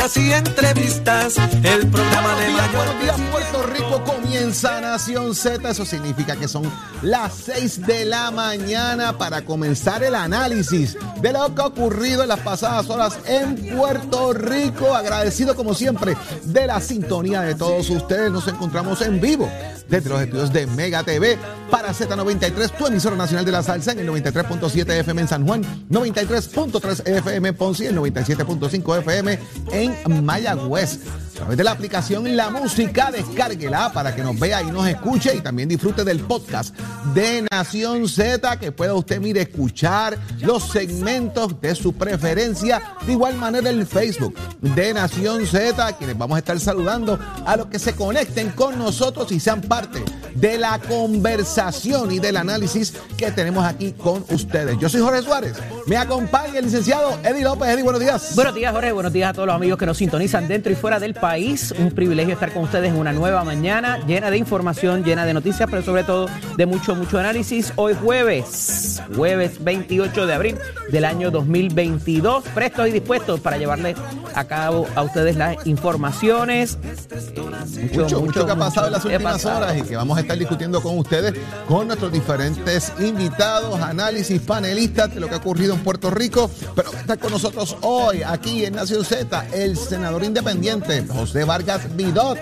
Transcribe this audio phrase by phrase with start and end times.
[0.00, 1.36] noticias y entrevistas.
[1.62, 4.02] El programa de mayor días, Puerto Rico
[4.40, 5.68] comienza Nación Z.
[5.68, 6.62] Eso significa que son
[7.02, 12.28] las 6 de la mañana para comenzar el análisis de lo que ha ocurrido en
[12.28, 14.94] las pasadas horas en Puerto Rico.
[14.94, 18.32] Agradecido como siempre de la sintonía de todos ustedes.
[18.32, 19.46] Nos encontramos en vivo
[19.90, 21.36] desde los estudios de Mega TV
[21.70, 25.62] para Z93, tu emisora nacional de la salsa en el 93.7 FM en San Juan,
[25.90, 29.38] 93.3 FM en Ponce y el 97.5 FM
[29.72, 30.98] en Mayagüez.
[31.30, 35.34] A través de la aplicación La Música, descárguela para que nos vea y nos escuche
[35.34, 36.76] y también disfrute del podcast
[37.14, 42.82] de Nación Z, que pueda usted, mire, escuchar los segmentos de su preferencia.
[43.06, 47.66] De igual manera el Facebook de Nación Z, quienes vamos a estar saludando a los
[47.66, 50.02] que se conecten con nosotros y sean parte
[50.34, 54.78] de la conversación y del análisis que tenemos aquí con ustedes.
[54.78, 55.54] Yo soy Jorge Suárez,
[55.86, 57.68] me acompaña el licenciado Eddie López.
[57.68, 58.34] Eddie, buenos días.
[58.34, 58.92] Buenos días, Jorge.
[58.92, 61.29] Buenos días a todos los amigos que nos sintonizan dentro y fuera del país.
[61.30, 65.70] Un privilegio estar con ustedes en una nueva mañana llena de información, llena de noticias,
[65.70, 67.72] pero sobre todo de mucho, mucho análisis.
[67.76, 70.58] Hoy jueves, jueves 28 de abril
[70.90, 72.42] del año 2022.
[72.52, 73.96] Prestos y dispuestos para llevarles
[74.34, 76.78] a cabo a ustedes las informaciones.
[76.82, 80.36] Eh, Mucho, mucho, que ha pasado en las últimas horas y que vamos a estar
[80.36, 81.34] discutiendo con ustedes,
[81.68, 86.50] con nuestros diferentes invitados, análisis, panelistas de lo que ha ocurrido en Puerto Rico.
[86.74, 92.38] Pero está con nosotros hoy, aquí en Nación Z, el senador independiente José Vargas Vidot.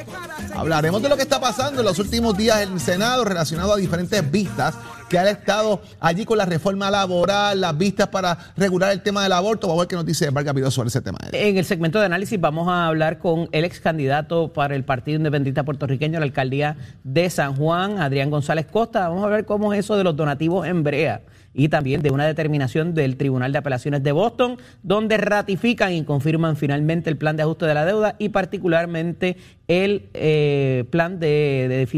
[0.54, 3.76] Hablaremos de lo que está pasando en los últimos días en el Senado relacionado a
[3.76, 4.74] diferentes vistas
[5.08, 9.32] que han estado allí con la reforma laboral, las vistas para regular el tema del
[9.32, 9.66] aborto.
[9.66, 11.18] Vamos a ver qué nos dice Vargas Vidot sobre ese tema.
[11.32, 15.16] En el segmento de análisis vamos a hablar con el ex candidato para el Partido
[15.16, 19.08] Independentista Puertorriqueño la alcaldía de San Juan, Adrián González Costa.
[19.08, 21.22] Vamos a ver cómo es eso de los donativos en Brea
[21.54, 26.56] y también de una determinación del Tribunal de Apelaciones de Boston, donde ratifican y confirman
[26.56, 29.36] finalmente el plan de ajuste de la deuda y particularmente
[29.66, 31.88] el eh, plan de,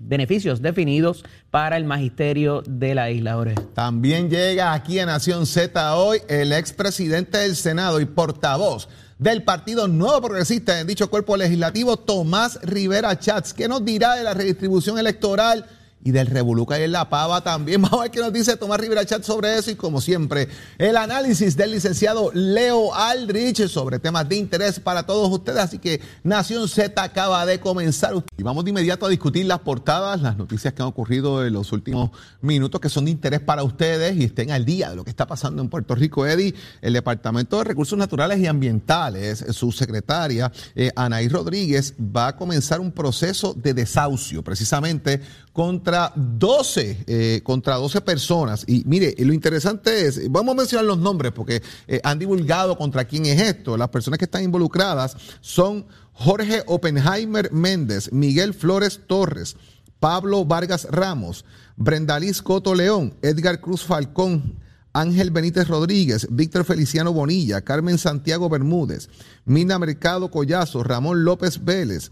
[0.00, 3.54] beneficios definidos para el magisterio de la isla, Jorge.
[3.74, 8.88] También llega aquí a Nación Z hoy el expresidente del Senado y portavoz
[9.18, 13.52] del Partido Nuevo Progresista en dicho cuerpo legislativo, Tomás Rivera Chats.
[13.52, 15.66] ¿Qué nos dirá de la redistribución electoral?
[16.02, 17.82] Y del revoluca en la pava también.
[17.82, 19.70] Vamos a ver qué nos dice Tomás Rivera Chat sobre eso.
[19.70, 25.30] Y como siempre, el análisis del licenciado Leo Aldrich sobre temas de interés para todos
[25.30, 25.58] ustedes.
[25.58, 28.14] Así que Nación Z acaba de comenzar.
[28.36, 31.72] Y vamos de inmediato a discutir las portadas, las noticias que han ocurrido en los
[31.72, 32.10] últimos
[32.40, 35.26] minutos que son de interés para ustedes y estén al día de lo que está
[35.26, 36.26] pasando en Puerto Rico.
[36.26, 42.36] Eddie, el Departamento de Recursos Naturales y Ambientales, su secretaria, eh, Anaí Rodríguez, va a
[42.36, 45.20] comenzar un proceso de desahucio precisamente
[45.52, 48.64] contra 12, eh, contra 12 personas.
[48.66, 53.04] Y mire, lo interesante es, vamos a mencionar los nombres porque eh, han divulgado contra
[53.04, 53.76] quién es esto.
[53.76, 59.56] Las personas que están involucradas son Jorge Oppenheimer Méndez, Miguel Flores Torres,
[59.98, 61.44] Pablo Vargas Ramos,
[61.76, 64.58] Brendaliz Coto León, Edgar Cruz Falcón,
[64.92, 69.08] Ángel Benítez Rodríguez, Víctor Feliciano Bonilla, Carmen Santiago Bermúdez,
[69.44, 72.10] Mina Mercado Collazo, Ramón López Vélez,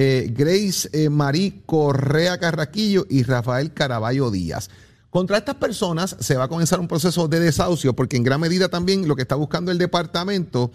[0.00, 4.70] eh, Grace eh, Marí Correa Carraquillo y Rafael Caraballo Díaz.
[5.10, 8.68] Contra estas personas se va a comenzar un proceso de desahucio porque en gran medida
[8.68, 10.70] también lo que está buscando el departamento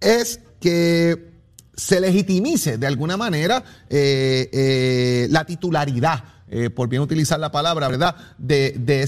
[0.00, 1.30] es que
[1.74, 6.24] se legitimice de alguna manera eh, eh, la titularidad,
[6.74, 8.16] por bien utilizar la palabra, ¿verdad?
[8.38, 9.02] De,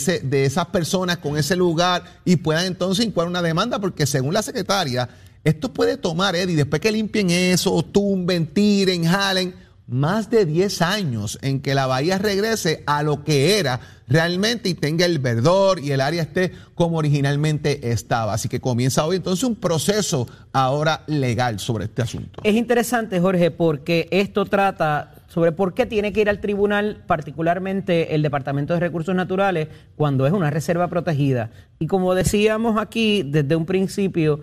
[0.44, 5.08] esas personas con ese lugar y puedan entonces incoar una demanda, porque según la secretaria,
[5.44, 9.54] esto puede tomar, Eddie, después que limpien eso, tumben, tiren, jalen,
[9.90, 14.74] más de 10 años en que la bahía regrese a lo que era realmente y
[14.74, 18.34] tenga el verdor y el área esté como originalmente estaba.
[18.34, 22.40] Así que comienza hoy entonces un proceso ahora legal sobre este asunto.
[22.44, 28.14] Es interesante, Jorge, porque esto trata sobre por qué tiene que ir al tribunal, particularmente
[28.14, 31.50] el Departamento de Recursos Naturales, cuando es una reserva protegida.
[31.80, 34.40] Y como decíamos aquí desde un principio,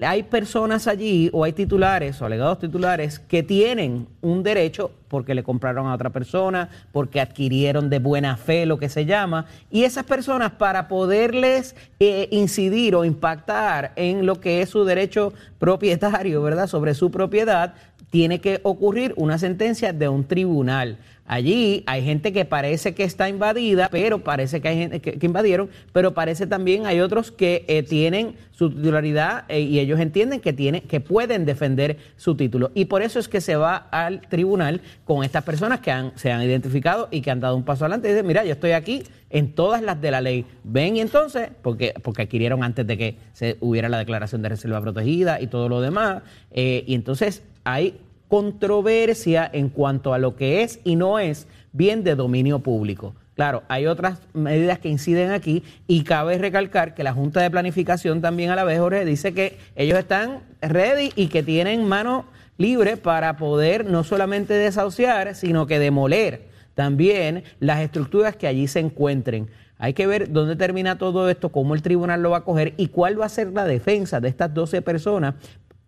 [0.00, 5.42] hay personas allí o hay titulares o alegados titulares que tienen un derecho porque le
[5.42, 10.04] compraron a otra persona, porque adquirieron de buena fe lo que se llama, y esas
[10.04, 16.66] personas para poderles eh, incidir o impactar en lo que es su derecho propietario, ¿verdad?
[16.66, 17.74] Sobre su propiedad,
[18.10, 20.98] tiene que ocurrir una sentencia de un tribunal.
[21.26, 25.68] Allí hay gente que parece que está invadida, pero parece que hay gente que, invadieron,
[25.92, 30.52] pero parece también hay otros que eh, tienen su titularidad eh, y ellos entienden que
[30.52, 32.70] tienen, que pueden defender su título.
[32.74, 36.42] Y por eso es que se va al tribunal con estas personas que se han
[36.42, 39.52] identificado y que han dado un paso adelante y dicen, mira, yo estoy aquí en
[39.52, 40.46] todas las de la ley.
[40.62, 44.80] Ven y entonces, porque, porque adquirieron antes de que se hubiera la declaración de reserva
[44.80, 46.22] protegida y todo lo demás,
[46.52, 52.04] eh, y entonces hay controversia en cuanto a lo que es y no es bien
[52.04, 53.14] de dominio público.
[53.34, 58.22] Claro, hay otras medidas que inciden aquí y cabe recalcar que la Junta de Planificación
[58.22, 62.24] también a la vez, Jorge, dice que ellos están ready y que tienen mano
[62.56, 68.80] libre para poder no solamente desahuciar, sino que demoler también las estructuras que allí se
[68.80, 69.48] encuentren.
[69.78, 72.88] Hay que ver dónde termina todo esto, cómo el tribunal lo va a coger y
[72.88, 75.34] cuál va a ser la defensa de estas 12 personas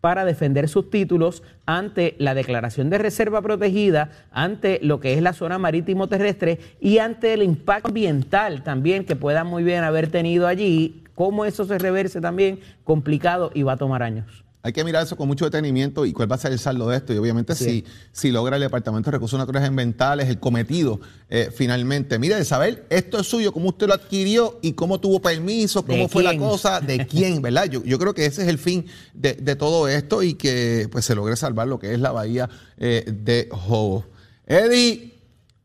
[0.00, 5.32] para defender sus títulos ante la declaración de reserva protegida, ante lo que es la
[5.32, 10.46] zona marítimo terrestre y ante el impacto ambiental también que pueda muy bien haber tenido
[10.46, 14.47] allí, cómo eso se reverse también complicado y va a tomar años.
[14.62, 16.96] Hay que mirar eso con mucho detenimiento y cuál va a ser el saldo de
[16.96, 17.14] esto.
[17.14, 21.00] Y obviamente si, si logra el Departamento de Recursos Naturales Ambientales el cometido
[21.31, 22.19] eh, finalmente.
[22.19, 26.25] Mire, Isabel, esto es suyo, cómo usted lo adquirió y cómo tuvo permiso, cómo fue
[26.25, 27.66] la cosa, de quién, ¿verdad?
[27.66, 31.14] Yo, yo creo que ese es el fin de, todo esto y que pues se
[31.14, 34.06] logre salvar lo que es la bahía eh, de Jobo.
[34.46, 35.14] Eddie,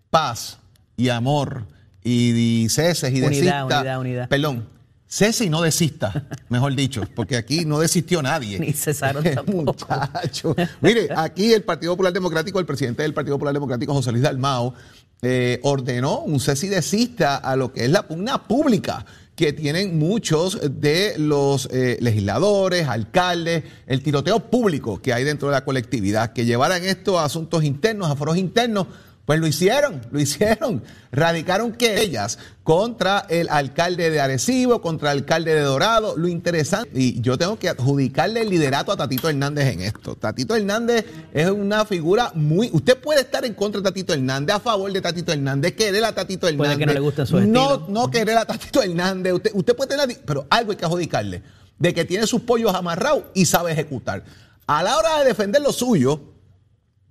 [0.09, 0.59] paz
[0.97, 1.65] y amor
[2.03, 4.29] y, ceses y unidad, unidad, unidad.
[4.29, 4.67] Perdón,
[5.13, 8.57] cese y no desista, mejor dicho, porque aquí no desistió nadie.
[8.57, 9.63] Ni cesaron tampoco.
[9.63, 10.55] Muchacho.
[10.81, 14.73] Mire, aquí el Partido Popular Democrático, el presidente del Partido Popular Democrático, José Luis Dalmao,
[15.21, 19.05] eh, ordenó un cese y desista a lo que es la pugna pública
[19.35, 25.53] que tienen muchos de los eh, legisladores, alcaldes, el tiroteo público que hay dentro de
[25.53, 28.87] la colectividad, que llevaran esto a asuntos internos, a foros internos,
[29.25, 30.83] pues lo hicieron, lo hicieron.
[31.11, 36.17] Radicaron querellas contra el alcalde de Arecibo, contra el alcalde de Dorado.
[36.17, 40.15] Lo interesante, y yo tengo que adjudicarle el liderato a Tatito Hernández en esto.
[40.15, 42.69] Tatito Hernández es una figura muy.
[42.73, 46.13] Usted puede estar en contra de Tatito Hernández, a favor de Tatito Hernández, querer a
[46.13, 46.75] Tatito Hernández.
[46.75, 47.85] Puede que no le guste su estilo.
[47.87, 49.33] No, querer a Tatito Hernández.
[49.33, 50.19] Usted, usted puede tener.
[50.25, 51.43] Pero algo hay que adjudicarle:
[51.79, 54.25] de que tiene sus pollos amarrados y sabe ejecutar.
[54.67, 56.32] A la hora de defender lo suyo,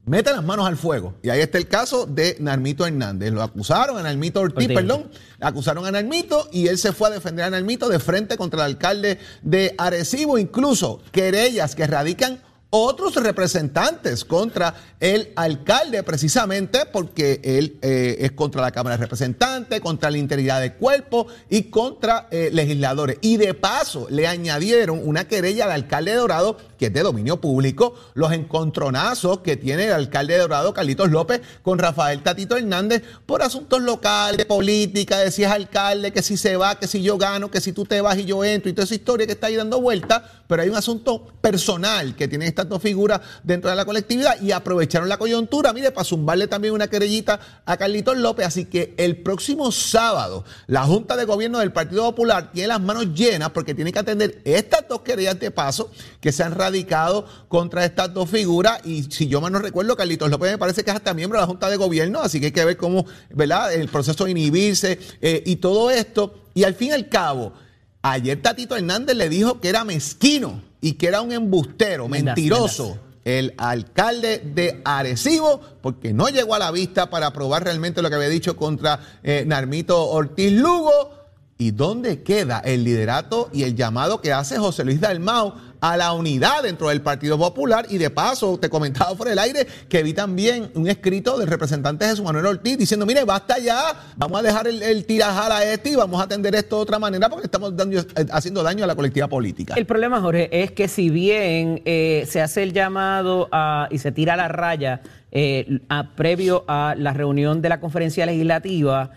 [0.04, 1.14] mete las manos al fuego.
[1.22, 3.32] Y ahí está el caso de Narmito Hernández.
[3.32, 5.10] Lo acusaron a Narmito Ortiz, perdón.
[5.40, 8.72] Acusaron a Narmito y él se fue a defender a Narmito de frente contra el
[8.72, 10.38] alcalde de Arecibo.
[10.38, 12.40] Incluso querellas que radican
[12.74, 19.78] otros representantes contra el alcalde, precisamente porque él eh, es contra la Cámara de Representantes,
[19.80, 23.18] contra la integridad del cuerpo y contra eh, legisladores.
[23.20, 27.42] Y de paso le añadieron una querella al alcalde de Dorado, que es de dominio
[27.42, 33.02] público, los encontronazos que tiene el alcalde de Dorado, Carlitos López, con Rafael Tatito Hernández
[33.26, 37.18] por asuntos locales, política, de si es alcalde, que si se va, que si yo
[37.18, 39.48] gano, que si tú te vas y yo entro, y toda esa historia que está
[39.48, 43.76] ahí dando vuelta, pero hay un asunto personal que tiene esta dos figuras dentro de
[43.76, 48.46] la colectividad y aprovecharon la coyuntura, mire, para zumbarle también una querellita a Carlitos López.
[48.46, 53.14] Así que el próximo sábado, la Junta de Gobierno del Partido Popular tiene las manos
[53.14, 57.84] llenas porque tiene que atender estas dos querellas de paso que se han radicado contra
[57.84, 58.80] estas dos figuras.
[58.84, 61.42] Y si yo mal no recuerdo, Carlitos López me parece que es hasta miembro de
[61.42, 63.72] la Junta de Gobierno, así que hay que ver cómo, ¿verdad?
[63.72, 66.34] El proceso de inhibirse eh, y todo esto.
[66.54, 67.52] Y al fin y al cabo,
[68.02, 72.98] ayer Tatito Hernández le dijo que era mezquino y que era un embustero, mentiroso.
[73.24, 78.16] El alcalde de Arecibo, porque no llegó a la vista para probar realmente lo que
[78.16, 81.21] había dicho contra eh, Narmito Ortiz Lugo.
[81.58, 86.12] ¿Y dónde queda el liderato y el llamado que hace José Luis Dalmau a la
[86.12, 87.86] unidad dentro del Partido Popular.
[87.90, 92.06] Y de paso, te comentaba por el aire que vi también un escrito del representante
[92.06, 95.90] Jesús Manuel Ortiz diciendo, mire, basta ya, vamos a dejar el, el tirajal a este
[95.90, 98.94] y vamos a atender esto de otra manera porque estamos eh, haciendo daño a la
[98.94, 99.74] colectiva política.
[99.76, 103.50] El problema, Jorge, es que si bien eh, se hace el llamado
[103.90, 105.00] y se tira la raya
[105.32, 105.80] eh,
[106.14, 109.10] previo a la reunión de la conferencia legislativa,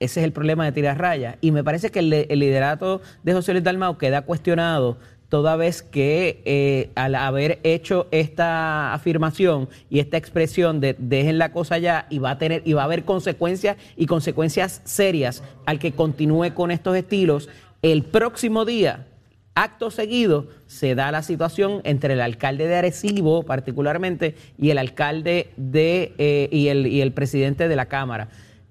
[0.00, 1.38] ese es el problema de tirar raya.
[1.40, 4.96] Y me parece que el, el liderato de José Luis Dalmau queda cuestionado
[5.28, 11.52] toda vez que eh, al haber hecho esta afirmación y esta expresión de dejen la
[11.52, 15.78] cosa ya y va a tener y va a haber consecuencias y consecuencias serias al
[15.78, 17.48] que continúe con estos estilos,
[17.82, 19.06] el próximo día
[19.54, 25.50] acto seguido se da la situación entre el alcalde de Arecibo particularmente y el alcalde
[25.56, 28.28] de eh, y, el, y el presidente de la Cámara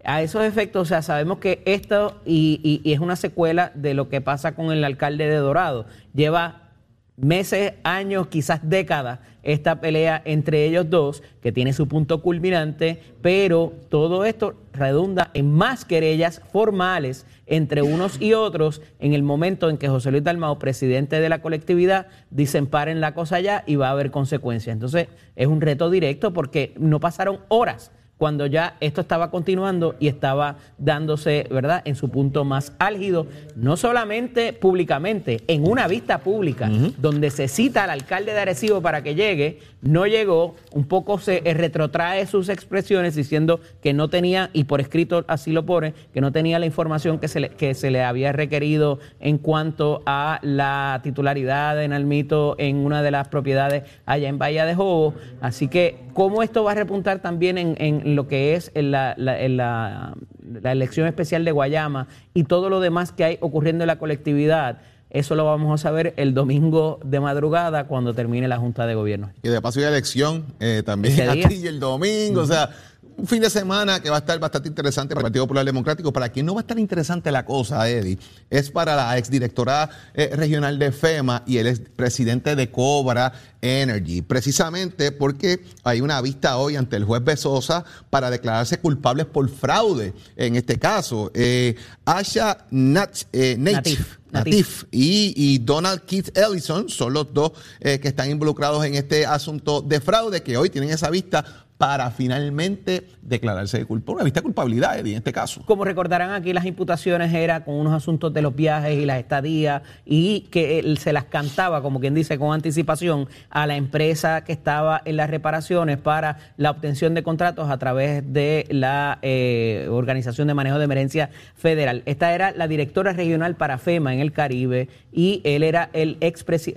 [0.07, 4.21] a esos efectos, o sea, sabemos que esto, y, es una secuela de lo que
[4.21, 5.85] pasa con el alcalde de Dorado,
[6.15, 6.69] lleva
[7.17, 13.73] meses, años, quizás décadas esta pelea entre ellos dos, que tiene su punto culminante, pero
[13.89, 19.77] todo esto redunda en más querellas formales entre unos y otros en el momento en
[19.77, 23.89] que José Luis Dalmao, presidente de la colectividad, dicen paren la cosa ya y va
[23.89, 24.73] a haber consecuencias.
[24.73, 30.07] Entonces es un reto directo porque no pasaron horas cuando ya esto estaba continuando y
[30.07, 36.69] estaba dándose, ¿verdad?, en su punto más álgido, no solamente públicamente, en una vista pública,
[36.97, 41.41] donde se cita al alcalde de Arecibo para que llegue, no llegó, un poco se
[41.41, 46.31] retrotrae sus expresiones diciendo que no tenía, y por escrito así lo pone, que no
[46.31, 50.99] tenía la información que se le, que se le había requerido en cuanto a la
[51.03, 55.13] titularidad de Nalmito en una de las propiedades allá en Bahía de Jobo.
[55.41, 57.77] Así que, ¿cómo esto va a repuntar también en,
[58.15, 63.37] lo que es la, la elección especial de Guayama y todo lo demás que hay
[63.41, 64.79] ocurriendo en la colectividad?
[65.09, 69.31] Eso lo vamos a saber el domingo de madrugada cuando termine la Junta de Gobierno.
[69.41, 72.71] Y de paso hay elección eh, también aquí el domingo, o sea,
[73.17, 76.13] un fin de semana que va a estar bastante interesante para el Partido Popular Democrático.
[76.13, 78.19] Para quien no va a estar interesante la cosa, Eddie,
[78.49, 85.11] es para la exdirectora eh, regional de FEMA y el expresidente de Cobra Energy, precisamente
[85.11, 90.55] porque hay una vista hoy ante el juez Besosa para declararse culpables por fraude en
[90.55, 91.31] este caso.
[91.33, 94.17] Eh, Asha Nat, eh, Natif.
[94.29, 99.81] Natif y, y, Donald Keith Ellison son los dos que están involucrados en este asunto
[99.81, 104.45] de fraude que hoy tienen esa vista para finalmente declararse de culpable, una vista de
[104.45, 105.61] culpabilidad, en este caso.
[105.65, 109.83] Como recordarán aquí, las imputaciones era con unos asuntos de los viajes y las estadías
[110.05, 114.53] y que él se las cantaba, como quien dice, con anticipación a la empresa que
[114.53, 120.47] estaba en las reparaciones para la obtención de contratos a través de la eh, Organización
[120.47, 122.01] de Manejo de Emergencia Federal.
[122.05, 126.17] Esta era la directora regional para FEMA en el Caribe y él era el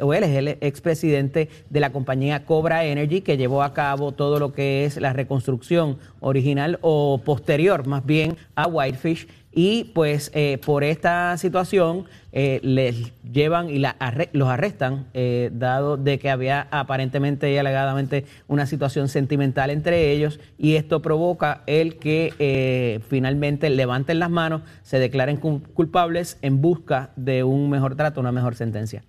[0.00, 4.38] o él es el expresidente de la compañía Cobra Energy que llevó a cabo todo
[4.38, 10.58] lo que es la reconstrucción original o posterior más bien a Whitefish y pues eh,
[10.64, 13.96] por esta situación eh, les llevan y la
[14.32, 20.38] los arrestan eh, dado de que había aparentemente y alegadamente una situación sentimental entre ellos
[20.56, 27.42] y esto provoca el que finalmente levanten las manos, se declaren culpables en busca de
[27.42, 29.02] un mejor trato, una mejor sentencia.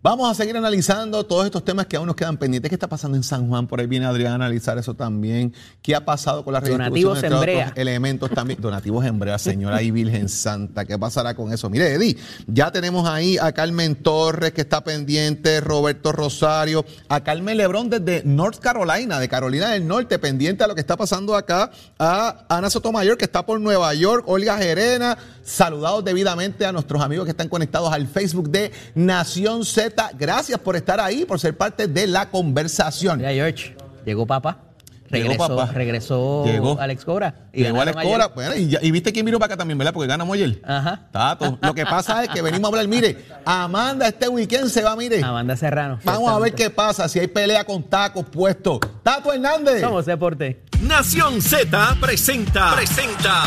[0.00, 2.68] Vamos a seguir analizando todos estos temas que aún nos quedan pendientes.
[2.68, 3.66] ¿Qué está pasando en San Juan?
[3.66, 5.52] Por ahí viene Adrián a analizar eso también.
[5.82, 8.60] ¿Qué ha pasado con la redistribución de otros elementos también?
[8.60, 10.84] Donativos en brea, señora y Virgen Santa.
[10.84, 11.68] ¿Qué pasará con eso?
[11.68, 17.56] Mire, Eddie, ya tenemos ahí a Carmen Torres que está pendiente, Roberto Rosario, a Carmen
[17.56, 21.72] Lebrón desde North Carolina, de Carolina del Norte, pendiente a lo que está pasando acá,
[21.98, 27.24] a Ana Sotomayor que está por Nueva York, Olga Gerena, saludados debidamente a nuestros amigos
[27.24, 31.88] que están conectados al Facebook de Nación C Gracias por estar ahí, por ser parte
[31.88, 33.18] de la conversación.
[33.18, 33.74] Mira, George,
[34.04, 34.67] llegó papá.
[35.10, 36.80] Regresó, regresó llegó.
[36.80, 37.34] Alex Cora.
[37.52, 38.28] Y llegó Alex Cora.
[38.28, 39.92] Bueno, y, viste quién vino para acá también, ¿verdad?
[39.92, 40.60] Porque ganamos ayer.
[40.64, 41.08] Ajá.
[41.10, 41.58] Tato.
[41.60, 45.22] Lo que pasa es que venimos a hablar, mire, Amanda este weekend se va, mire.
[45.22, 45.98] Amanda Serrano.
[46.04, 48.80] Vamos a ver qué pasa, si hay pelea con tacos puestos.
[49.02, 49.80] Tato Hernández.
[49.80, 50.64] Somos deporte.
[50.82, 52.74] Nación Z presenta.
[52.74, 53.42] Presenta.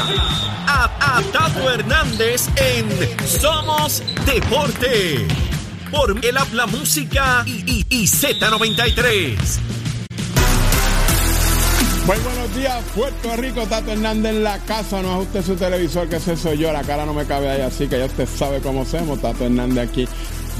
[0.67, 5.27] A, a Tato Hernández en Somos Deporte
[5.91, 9.80] por el habla música y, Z93.
[12.07, 16.15] Muy buenos días, Puerto Rico, Tato Hernández en la casa, no ajuste su televisor, que
[16.15, 18.81] ese soy yo, la cara no me cabe ahí, así que ya usted sabe cómo
[18.81, 20.07] hacemos, Tato Hernández aquí.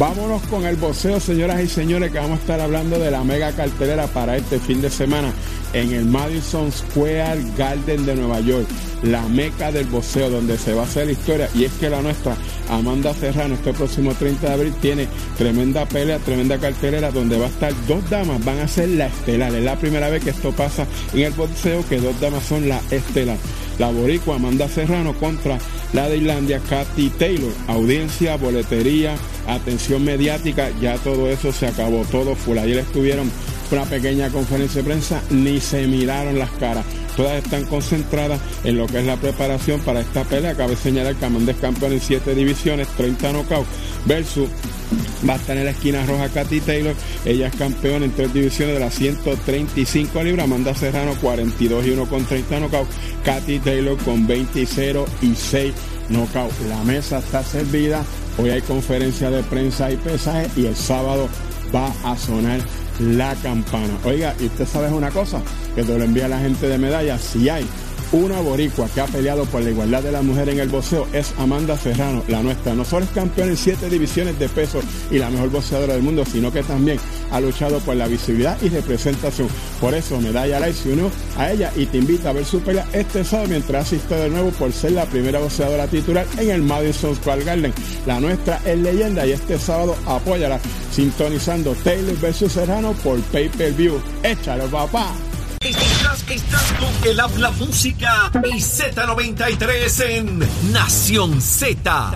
[0.02, 3.52] Vámonos con el boxeo, señoras y señores, que vamos a estar hablando de la mega
[3.52, 5.32] cartelera para este fin de semana
[5.74, 8.66] en el Madison Square Garden de Nueva York,
[9.04, 11.50] la meca del boxeo donde se va a hacer historia.
[11.54, 12.36] Y es que la nuestra,
[12.68, 17.50] Amanda Serrano, este próximo 30 de abril tiene tremenda pelea, tremenda cartelera donde va a
[17.50, 19.54] estar dos damas, van a ser la estelar.
[19.54, 22.82] Es la primera vez que esto pasa en el boxeo, que dos damas son la
[22.90, 23.38] estelar.
[23.82, 25.58] La boricua Amanda Serrano contra
[25.94, 27.52] la de Islandia, Katy Taylor.
[27.68, 29.16] Audiencia, boletería,
[29.48, 32.60] atención mediática, ya todo eso se acabó, todo full.
[32.60, 33.32] Ayer estuvieron
[33.72, 36.86] una pequeña conferencia de prensa, ni se miraron las caras.
[37.18, 40.54] Todas están concentradas en lo que es la preparación para esta pelea.
[40.54, 43.68] Cabe señalar que Amanda es campeón en 7 divisiones, 30 knockouts,
[44.06, 44.48] versus
[45.28, 46.96] va a estar en la esquina roja Katy Taylor.
[47.26, 50.46] Ella es campeona en 3 divisiones de las 135 libras.
[50.46, 52.90] Amanda Serrano 42 y 1 con 30 knockouts.
[53.24, 55.74] Katy Taylor con 20 y 0 y 6
[56.10, 56.62] knockouts.
[56.68, 58.04] La mesa está servida.
[58.38, 61.28] Hoy hay conferencia de prensa y pesaje y el sábado
[61.74, 62.60] va a sonar
[63.00, 63.98] la campana.
[64.04, 65.42] Oiga, y usted sabe una cosa,
[65.76, 67.66] que te lo envía la gente de medalla, si hay
[68.14, 71.34] Una boricua que ha peleado por la igualdad de la mujer en el boxeo es
[71.38, 72.76] Amanda Serrano, la nuestra.
[72.76, 76.26] No solo es campeona en siete divisiones de peso y la mejor boxeadora del mundo,
[76.26, 77.00] sino que también
[77.32, 79.48] ha luchado por la visibilidad y representación.
[79.80, 82.86] Por eso Medalla Light se unió a ella y te invita a ver su pelea
[82.92, 87.16] este sábado mientras asiste de nuevo por ser la primera boxeadora titular en el Madison
[87.16, 87.74] Square Garden.
[88.06, 90.60] La nuestra es leyenda y este sábado apóyala
[90.92, 94.02] sintonizando Taylor vs Serrano por Pay Per View.
[94.22, 95.14] Échalo papá.
[96.30, 100.40] Estás, estás con el habla música y Z93 en
[100.72, 102.12] Nación Z.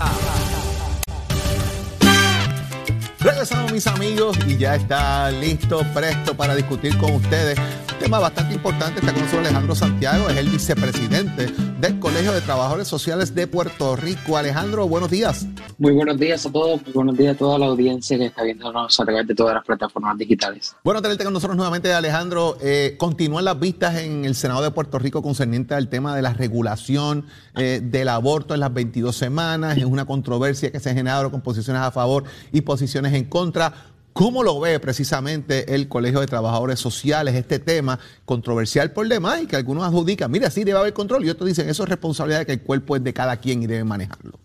[3.19, 7.59] Regresamos mis amigos y ya está listo, presto para discutir con ustedes
[7.99, 8.99] tema bastante importante.
[8.99, 11.47] Está con nosotros Alejandro Santiago, es el vicepresidente
[11.79, 14.37] del Colegio de Trabajadores Sociales de Puerto Rico.
[14.37, 15.45] Alejandro, buenos días.
[15.77, 18.99] Muy buenos días a todos, muy buenos días a toda la audiencia que está viéndonos
[18.99, 20.75] a través de todas las plataformas digitales.
[20.83, 22.57] Bueno, tenerte con nosotros nuevamente, Alejandro.
[22.61, 26.33] Eh, continúan las vistas en el Senado de Puerto Rico concerniente al tema de la
[26.33, 27.25] regulación
[27.55, 29.77] eh, del aborto en las 22 semanas.
[29.77, 33.73] Es una controversia que se ha generado con posiciones a favor y posiciones en contra.
[34.15, 39.45] ¿Cómo lo ve precisamente el Colegio de Trabajadores Sociales este tema controversial por demás y
[39.45, 42.45] que algunos adjudican, mira, sí debe haber control y otros dicen, eso es responsabilidad de
[42.45, 44.39] que el cuerpo es de cada quien y debe manejarlo?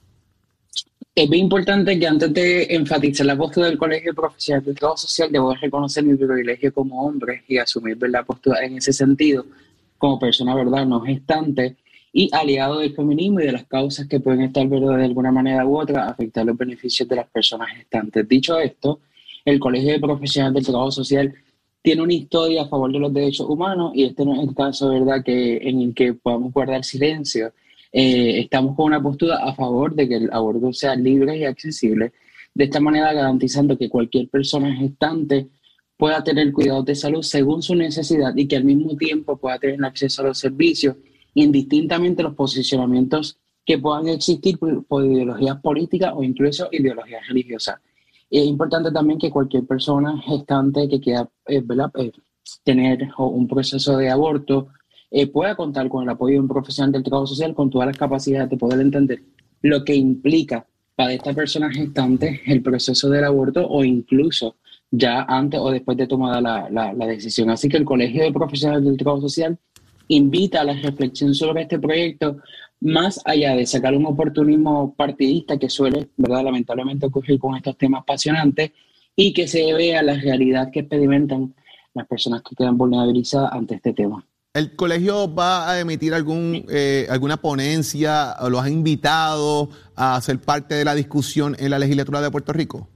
[1.14, 5.30] Es bien importante que antes de enfatizar la postura del Colegio Profesional de Trabajo Social,
[5.30, 9.46] debo reconocer mi privilegio como hombre y asumir la postura en ese sentido,
[9.98, 11.76] como persona, ¿verdad?, no gestante
[12.12, 15.64] y aliado del feminismo y de las causas que pueden estar, ¿verdad?, de alguna manera
[15.64, 18.28] u otra, afectar los beneficios de las personas gestantes.
[18.28, 18.98] Dicho esto,
[19.44, 21.34] el Colegio de Profesionales del Trabajo Social
[21.82, 24.90] tiene una historia a favor de los derechos humanos y este no es el caso,
[24.90, 27.52] ¿verdad?, que, en el que podamos guardar silencio.
[27.92, 32.12] Eh, estamos con una postura a favor de que el aborto sea libre y accesible,
[32.54, 35.48] de esta manera garantizando que cualquier persona gestante
[35.96, 39.84] pueda tener cuidados de salud según su necesidad y que al mismo tiempo pueda tener
[39.84, 40.96] acceso a los servicios,
[41.34, 47.76] indistintamente los posicionamientos que puedan existir por, por ideologías políticas o incluso ideologías religiosas.
[48.30, 51.62] Es importante también que cualquier persona gestante que quiera eh,
[51.96, 52.12] eh,
[52.62, 54.68] tener un proceso de aborto
[55.10, 57.98] eh, pueda contar con el apoyo de un profesional del trabajo social con todas las
[57.98, 59.20] capacidades de poder entender
[59.62, 64.56] lo que implica para esta persona gestante el proceso del aborto o incluso
[64.92, 67.50] ya antes o después de tomada la, la, la decisión.
[67.50, 69.58] Así que el Colegio de Profesionales del Trabajo Social
[70.10, 72.38] invita a la reflexión sobre este proyecto
[72.80, 76.44] más allá de sacar un oportunismo partidista que suele, ¿verdad?
[76.44, 78.72] lamentablemente ocurrir con estos temas apasionantes
[79.14, 81.54] y que se vea la realidad que experimentan
[81.94, 84.24] las personas que quedan vulnerabilizadas ante este tema.
[84.54, 90.40] ¿El colegio va a emitir algún, eh, alguna ponencia o los ha invitado a ser
[90.40, 92.88] parte de la discusión en la legislatura de Puerto Rico?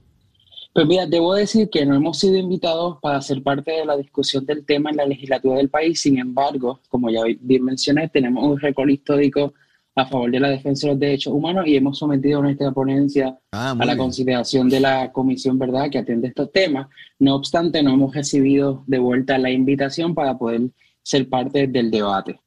[0.75, 4.45] Pues mira, debo decir que no hemos sido invitados para ser parte de la discusión
[4.45, 6.01] del tema en la legislatura del país.
[6.01, 9.53] Sin embargo, como ya bien mencioné, tenemos un récord histórico
[9.95, 13.71] a favor de la defensa de los derechos humanos y hemos sometido nuestra ponencia Ah,
[13.71, 13.97] a la bien.
[13.99, 16.87] consideración de la comisión, ¿verdad?, que atiende estos temas.
[17.19, 22.41] No obstante, no hemos recibido de vuelta la invitación para poder ser parte del debate.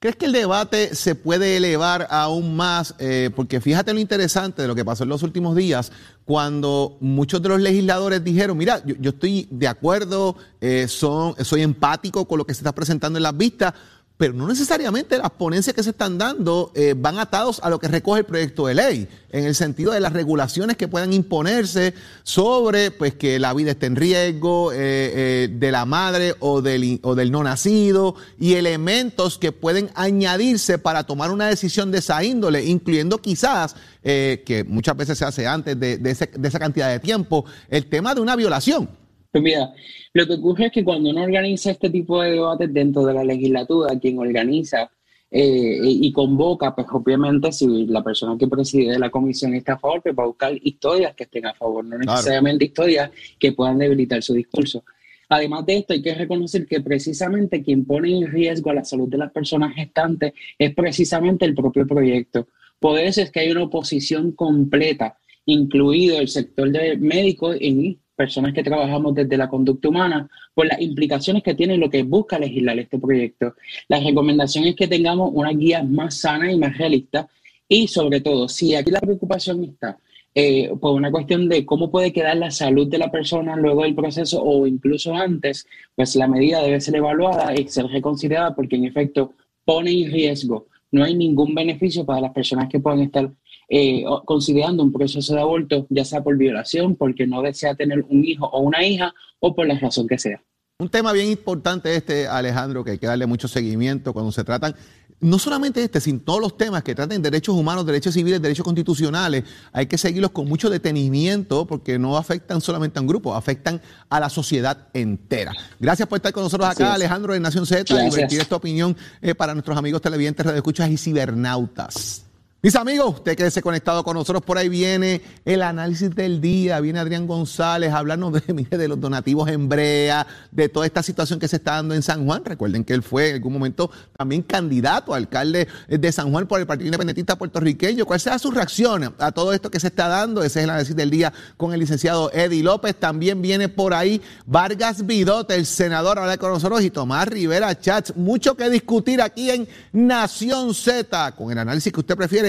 [0.00, 2.94] ¿Crees que el debate se puede elevar aún más?
[3.00, 5.90] Eh, porque fíjate lo interesante de lo que pasó en los últimos días,
[6.24, 12.28] cuando muchos de los legisladores dijeron, mira, yo, estoy de acuerdo, eh, son, soy empático
[12.28, 13.74] con lo que se está presentando en las vistas,
[14.18, 17.86] pero no necesariamente las ponencias que se están dando eh, van atados a lo que
[17.86, 22.90] recoge el proyecto de ley, en el sentido de las regulaciones que puedan imponerse sobre
[22.90, 27.14] pues que la vida esté en riesgo eh, eh, de la madre o del, o
[27.14, 32.64] del no nacido y elementos que pueden añadirse para tomar una decisión de esa índole,
[32.64, 36.00] incluyendo quizás, que muchas veces se hace antes de
[36.42, 38.88] esa cantidad de tiempo, el tema de una violación.
[39.30, 39.72] Pues mira,
[40.14, 43.24] lo que ocurre es que cuando uno organiza este tipo de debates dentro de la
[43.24, 44.90] legislatura, quien organiza
[45.30, 50.02] eh, y convoca, pues obviamente si la persona que preside la comisión está a favor,
[50.02, 52.12] pues va a buscar historias que estén a favor, no Claro.
[52.12, 54.82] necesariamente historias que puedan debilitar su discurso.
[55.28, 59.08] Además de esto, hay que reconocer que precisamente quien pone en riesgo a la salud
[59.08, 62.48] de las personas gestantes es precisamente el propio proyecto.
[62.80, 68.52] Por eso es que hay una oposición completa, incluido el sector de médicos y personas
[68.52, 72.76] que trabajamos desde la conducta humana, por las implicaciones que tiene lo que busca legislar
[72.78, 73.54] este proyecto.
[73.88, 77.28] La recomendación es que tengamos una guía más sana y más realista
[77.68, 79.98] y sobre todo, si aquí la preocupación está
[80.34, 83.94] eh, por una cuestión de cómo puede quedar la salud de la persona luego del
[83.94, 88.86] proceso o incluso antes, pues la medida debe ser evaluada y ser reconsiderada porque en
[88.86, 90.66] efecto pone en riesgo.
[90.90, 93.30] No hay ningún beneficio para las personas que puedan estar
[93.68, 98.24] eh, considerando un proceso de aborto, ya sea por violación, porque no desea tener un
[98.24, 100.42] hijo o una hija o por la razón que sea.
[100.80, 104.76] Un tema bien importante este, Alejandro, que hay que darle mucho seguimiento cuando se tratan
[105.20, 109.44] no solamente este, sino todos los temas que traten derechos humanos, derechos civiles, derechos constitucionales,
[109.72, 114.20] hay que seguirlos con mucho detenimiento porque no afectan solamente a un grupo, afectan a
[114.20, 115.52] la sociedad entera.
[115.80, 117.94] Gracias por estar con nosotros acá, Alejandro de Nación Z,
[118.30, 122.27] y esta opinión eh, para nuestros amigos televidentes, radioescuchas y cibernautas.
[122.60, 126.80] Mis amigos, usted que se conectado con nosotros, por ahí viene el análisis del día,
[126.80, 131.46] viene Adrián González a hablarnos de, los donativos en Brea, de toda esta situación que
[131.46, 132.44] se está dando en San Juan.
[132.44, 136.58] Recuerden que él fue en algún momento también candidato a alcalde de San Juan por
[136.58, 138.04] el Partido Independentista puertorriqueño.
[138.04, 140.42] ¿Cuál será su reacción a todo esto que se está dando?
[140.42, 142.96] Ese es el análisis del día con el licenciado Eddie López.
[142.96, 148.16] También viene por ahí Vargas Vidot, el senador, ahora con nosotros, y Tomás Rivera Chats.
[148.16, 152.48] Mucho que discutir aquí en Nación Z, con el análisis que usted prefiere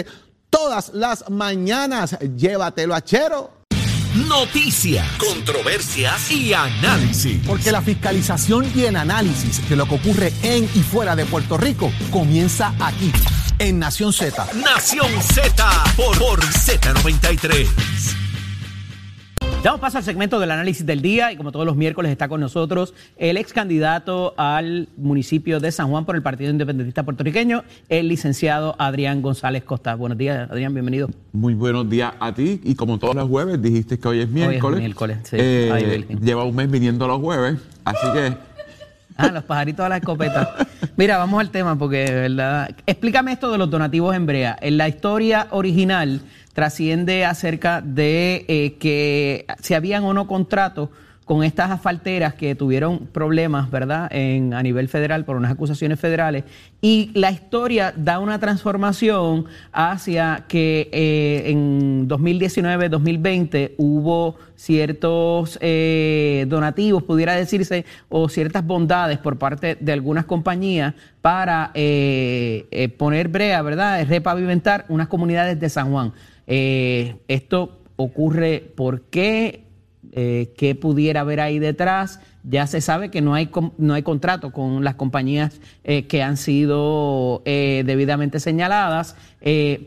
[0.49, 2.17] todas las mañanas.
[2.19, 3.51] Llévatelo a Chero.
[4.27, 7.39] Noticias, controversias y análisis.
[7.45, 11.57] Porque la fiscalización y el análisis de lo que ocurre en y fuera de Puerto
[11.57, 13.11] Rico comienza aquí,
[13.59, 14.47] en Nación Z.
[14.55, 18.18] Nación Z por, por Z93.
[19.61, 22.39] Damos paso al segmento del análisis del día y como todos los miércoles está con
[22.39, 28.07] nosotros el ex candidato al municipio de San Juan por el Partido Independentista Puertorriqueño, el
[28.07, 29.95] licenciado Adrián González Costa.
[29.95, 31.09] Buenos días, Adrián, bienvenido.
[31.33, 34.63] Muy buenos días a ti y como todos los jueves dijiste que hoy es miércoles.
[34.63, 35.35] Hoy es miércoles, sí.
[35.37, 38.33] Eh, lleva un mes viniendo los jueves, así que...
[39.17, 40.55] Ah, los pajaritos a la escopeta.
[40.95, 42.73] Mira, vamos al tema porque, ¿verdad?
[42.85, 44.57] Explícame esto de los donativos en Brea.
[44.61, 46.21] En la historia original
[46.59, 50.89] trasciende acerca de eh, que si habían o no contratos
[51.23, 56.43] con estas asfalteras que tuvieron problemas, ¿verdad?, en, a nivel federal por unas acusaciones federales.
[56.81, 67.03] Y la historia da una transformación hacia que eh, en 2019-2020 hubo ciertos eh, donativos,
[67.03, 71.71] pudiera decirse, o ciertas bondades por parte de algunas compañías para
[72.97, 76.11] poner brea, ¿verdad?, repavimentar unas comunidades de San Juan.
[76.51, 82.19] Eh, esto ocurre por eh, qué pudiera haber ahí detrás.
[82.43, 86.37] Ya se sabe que no hay, no hay contrato con las compañías eh, que han
[86.37, 89.15] sido debidamente señaladas,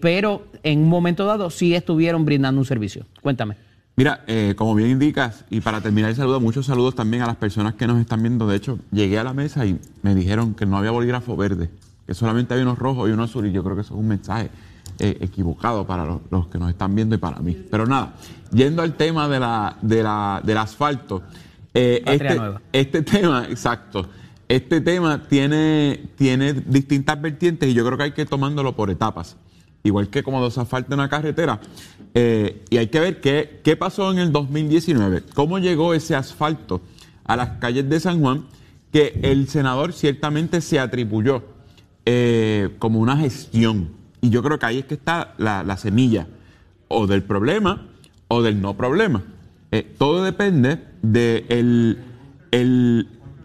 [0.01, 3.07] pero en un momento dado sí estuvieron brindando un servicio.
[3.21, 3.57] Cuéntame.
[3.97, 4.25] Mira,
[4.57, 7.87] como bien indicas, y para terminar el saludo, muchos saludos también a las personas que
[7.87, 8.47] nos están viendo.
[8.47, 11.71] De hecho, llegué a la mesa y me dijeron que no había bolígrafo verde,
[12.07, 14.09] que solamente había unos rojos y unos azul, y yo creo que eso es un
[14.09, 14.51] mensaje
[15.05, 17.61] eh, equivocado para los, que nos están viendo y para mí.
[17.69, 18.15] Pero nada,
[18.53, 21.23] yendo al tema de la, de la, del asfalto,
[21.75, 22.41] eh, este,
[22.73, 24.07] este, tema, exacto,
[24.47, 29.37] este tema tiene, tiene distintas vertientes y yo creo que hay que tomándolo por etapas.
[29.83, 31.61] Igual que como los asfaltos en una carretera.
[32.15, 36.81] Eh, y hay que ver qué, qué pasó en el 2019, cómo llegó ese asfalto
[37.25, 38.47] a las calles de San Juan,
[38.93, 41.43] que el senador ciertamente se atribuyó
[42.79, 46.29] como una gestión y yo creo que ahí es que está la, semilla
[46.89, 47.89] o del problema
[48.29, 49.23] o del no problema.
[49.73, 51.99] Eh, todo depende de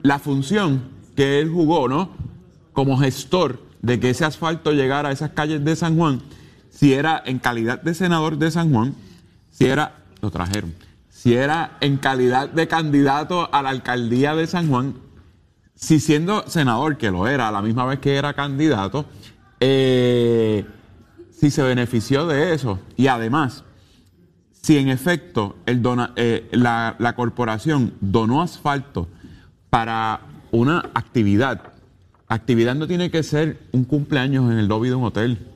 [0.04, 0.84] la función
[1.16, 2.12] que él jugó, ¿no?
[2.74, 6.22] Como gestor de que ese asfalto llegara a esas calles de San Juan,
[6.70, 8.94] si era en calidad de senador de San Juan,
[9.50, 10.76] si era, lo trajeron,
[11.10, 14.94] si era en calidad de candidato a la alcaldía de San Juan,
[15.74, 19.06] si siendo senador, que lo era a la misma vez que era candidato,
[19.60, 20.66] eh,
[21.32, 23.64] si se benefició de eso y además,
[24.62, 25.82] si en efecto el
[26.16, 29.08] eh, la, corporación donó asfalto
[29.70, 31.62] para una actividad,
[32.28, 35.48] actividad no tiene que ser un cumpleaños en el lobby de un hotel.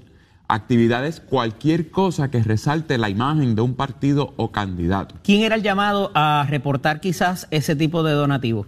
[0.48, 5.16] Actividad es cualquier cosa que resalte la imagen de un partido o candidato.
[5.24, 8.66] ¿Quién era el llamado a reportar quizás ese tipo de donativo?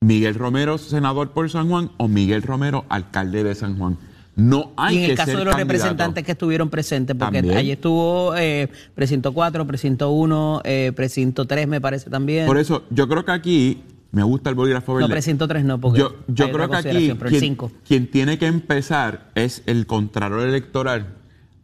[0.00, 3.98] Miguel Romero, senador por San Juan, o Miguel Romero, alcalde de San Juan.
[4.34, 8.34] No hay y en el caso de los representantes que estuvieron presentes, porque allí estuvo
[8.36, 12.46] eh, precinto 4, precinto 1, eh, precinto 3 me parece también.
[12.46, 15.08] Por eso, yo creo que aquí me gusta el bolígrafo verde.
[15.08, 19.30] No, precinto 3 no, porque yo, yo creo que aquí quien, quien, tiene que empezar
[19.34, 21.14] es el Contralor Electoral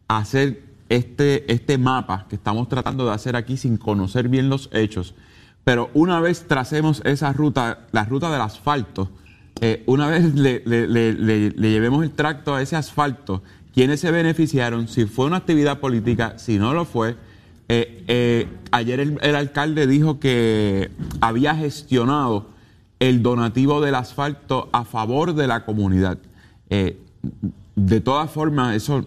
[0.07, 4.69] a hacer este, este mapa que estamos tratando de hacer aquí sin conocer bien los
[4.73, 5.15] hechos.
[5.63, 9.11] Pero una vez tracemos esa ruta, la ruta del asfalto,
[9.61, 10.61] eh, una vez le,
[11.51, 16.57] llevemos el tracto a ese asfalto, quiénes se beneficiaron, si fue una actividad política, si
[16.57, 17.17] no lo fue.
[17.67, 20.89] Eh, eh, ayer el, alcalde dijo que
[21.21, 22.47] había gestionado
[22.99, 26.17] el donativo del asfalto a favor de la comunidad.
[26.69, 29.05] de todas formas, eso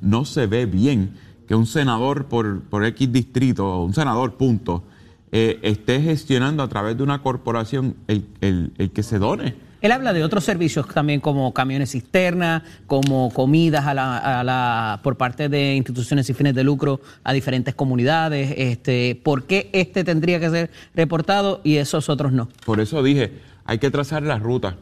[0.00, 1.14] no, se ve bien
[1.46, 4.84] que un senador por, por X distrito, un senador punto,
[5.32, 8.24] eh, esté gestionando a través de una corporación el,
[8.92, 13.94] que se done Él habla de otros servicios también como camiones cisterna, como comidas a
[13.94, 18.54] la, a la, por parte de instituciones y fines de lucro a diferentes comunidades.
[18.56, 22.48] Este, ¿Por qué este tendría que ser reportado y esos otros no?
[22.64, 23.32] Por eso dije,
[23.64, 24.78] hay que trazar la ruta.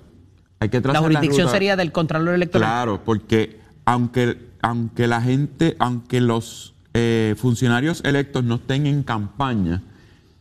[0.61, 2.68] Hay que trazar la jurisdicción sería del Contralor Electoral.
[2.68, 9.82] Claro, porque aunque, aunque la gente, aunque los eh, funcionarios electos no estén en campaña,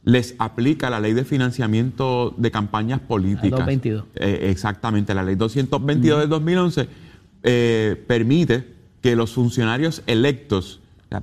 [0.07, 3.59] les aplica la ley de financiamiento de campañas políticas.
[3.59, 4.05] La 222.
[4.15, 6.87] Eh, exactamente, la ley 222 del 2011
[7.43, 10.79] eh, permite que los funcionarios electos,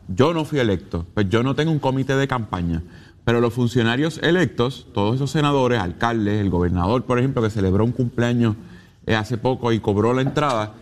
[0.08, 2.82] yo no fui electo, pues yo no tengo un comité de campaña,
[3.24, 7.92] pero los funcionarios electos, todos esos senadores, alcaldes, el gobernador, por ejemplo, que celebró un
[7.92, 8.54] cumpleaños
[9.06, 10.74] eh, hace poco y cobró la entrada,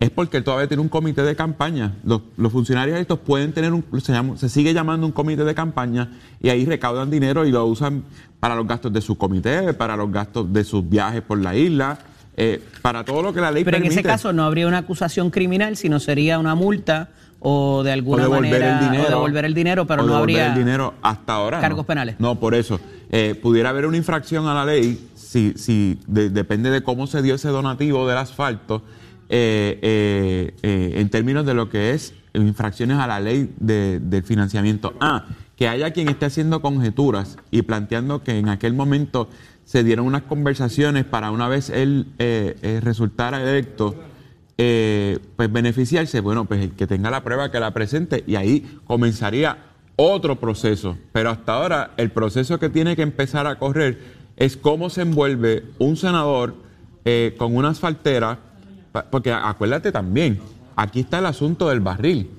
[0.00, 1.94] es porque todavía tiene un comité de campaña.
[2.04, 5.54] Los, los funcionarios estos pueden tener un, se, llama- se sigue llamando un comité de
[5.54, 8.04] campaña y ahí recaudan dinero y lo usan
[8.40, 11.98] para los gastos de su comité, para los gastos de sus viajes por la isla,
[12.36, 15.30] eh, para todo lo que la ley Pero en ese caso no habría una acusación
[15.30, 17.08] criminal, sino sería una multa
[17.40, 20.12] o de o alguna devolver manera el dinero, o devolver el dinero, pero o no
[20.14, 21.60] devolver habría el dinero hasta ahora.
[21.60, 21.86] cargos no.
[21.86, 22.16] penales.
[22.20, 22.78] No, por eso.
[23.10, 27.22] Eh, pudiera haber una infracción a la ley si, si de- depende de cómo se
[27.22, 28.82] dio ese donativo del asfalto
[29.28, 34.22] eh, eh, eh, en términos de lo que es infracciones a la ley de- del
[34.22, 34.94] financiamiento.
[35.00, 39.28] Ah, que haya quien esté haciendo conjeturas y planteando que en aquel momento
[39.64, 42.06] se dieron unas conversaciones para una vez él
[42.82, 43.96] resultara electo
[44.56, 49.58] pues beneficiarse, bueno, pues el que tenga la prueba que la presente y ahí comenzaría
[49.96, 50.96] otro proceso.
[51.12, 53.98] Pero hasta ahora el proceso que tiene que empezar a correr
[54.36, 56.54] es cómo se envuelve un senador
[57.38, 58.47] con una asfaltera, pa-
[59.10, 60.38] porque acuérdate también,
[60.76, 62.30] aquí está el asunto del barril.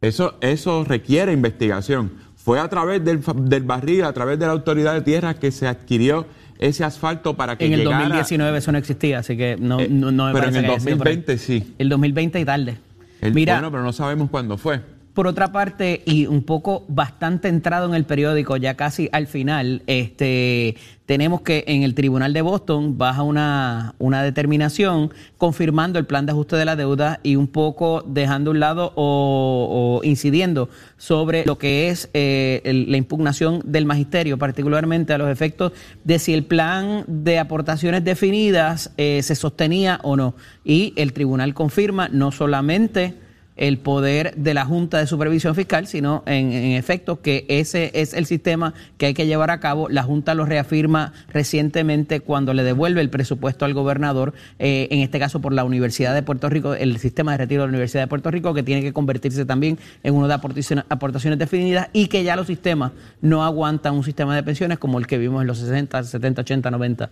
[0.00, 2.10] Eso, eso requiere investigación.
[2.36, 5.68] Fue a través del, del barril, a través de la autoridad de tierras que se
[5.68, 6.26] adquirió
[6.58, 7.98] ese asfalto para que en el llegara...
[8.04, 10.70] 2019 eso no existía, así que no, Eh, no, no me pero en el que
[10.70, 11.16] haya sido por ahí.
[11.16, 11.74] 2020 sí.
[11.78, 12.78] El 2020 y tarde.
[13.20, 14.80] El- Mira, bueno, pero no sabemos cuándo fue.
[15.14, 19.82] Por otra parte, y un poco bastante entrado en el periódico, ya casi al final,
[19.86, 20.76] este,
[21.10, 26.30] tenemos que en el Tribunal de Boston baja una, una determinación confirmando el plan de
[26.30, 31.88] ajuste de la deuda y un poco dejando un lado o, incidiendo sobre lo que
[31.88, 35.72] es eh, la impugnación del magisterio, particularmente a los efectos
[36.04, 40.34] de si el plan de aportaciones definidas eh, se sostenía o no.
[40.64, 43.29] Y el tribunal confirma no solamente
[43.60, 48.14] el poder de la Junta de Supervisión Fiscal, sino en, en efecto que ese es
[48.14, 49.88] el sistema que hay que llevar a cabo.
[49.90, 55.18] La Junta lo reafirma recientemente cuando le devuelve el presupuesto al gobernador, eh, en este
[55.18, 58.08] caso por la Universidad de Puerto Rico, el sistema de retiro de la Universidad de
[58.08, 62.24] Puerto Rico, que tiene que convertirse también en una de aportaciones, aportaciones definidas y que
[62.24, 65.58] ya los sistemas no aguantan un sistema de pensiones como el que vimos en los
[65.58, 67.10] 60, 70, 80, 90.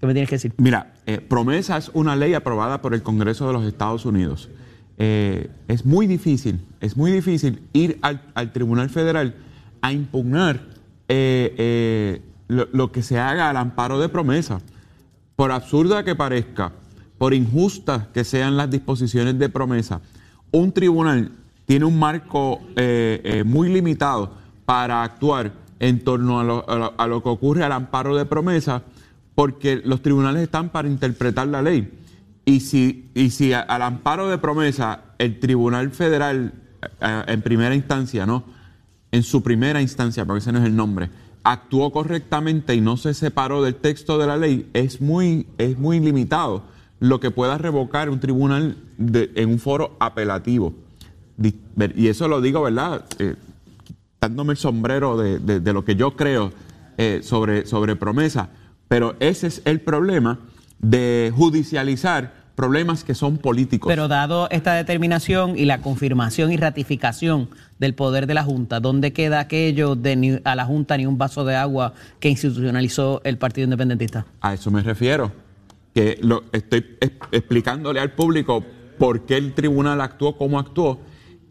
[0.00, 0.54] ¿Qué me tienes que decir?
[0.56, 4.48] Mira, eh, promesa es una ley aprobada por el Congreso de los Estados Unidos.
[5.02, 9.34] Eh, es muy difícil, es muy difícil ir al, al Tribunal Federal
[9.80, 10.60] a impugnar
[11.08, 14.60] eh, eh, lo, que se haga al amparo de promesa.
[15.36, 16.72] Por absurda que parezca,
[17.16, 20.02] por injustas que sean las disposiciones de promesa,
[20.50, 21.32] un tribunal
[21.64, 24.34] tiene un marco eh, muy limitado
[24.66, 28.82] para actuar en torno a lo- a lo que ocurre al amparo de promesa,
[29.34, 31.90] porque los tribunales están para interpretar la ley.
[32.50, 36.52] Y si, y si al amparo de promesa el Tribunal Federal,
[37.00, 38.42] eh, en primera instancia, ¿no?
[39.12, 41.10] En su primera instancia, porque ese no es el nombre,
[41.44, 46.00] actuó correctamente y no se separó del texto de la ley, es muy, es muy
[46.00, 46.64] limitado
[46.98, 50.74] lo que pueda revocar un tribunal en un foro apelativo.
[51.96, 53.04] Y eso lo digo, ¿verdad?
[53.20, 53.36] Eh,
[53.84, 56.52] quitándome el sombrero de, de- de lo que yo creo
[56.98, 58.50] eh, sobre, sobre promesa.
[58.88, 60.40] Pero ese es el problema
[60.80, 63.88] de judicializar problemas que son políticos.
[63.88, 69.14] Pero dado esta determinación y la confirmación y ratificación del poder de la Junta, ¿dónde
[69.14, 73.38] queda aquello de ni a la Junta ni un vaso de agua que institucionalizó el
[73.38, 74.26] Partido Independentista?
[74.42, 75.32] A eso me refiero.
[75.94, 78.62] Que lo, estoy es- explicándole al público
[78.98, 81.00] por qué el tribunal actuó como actuó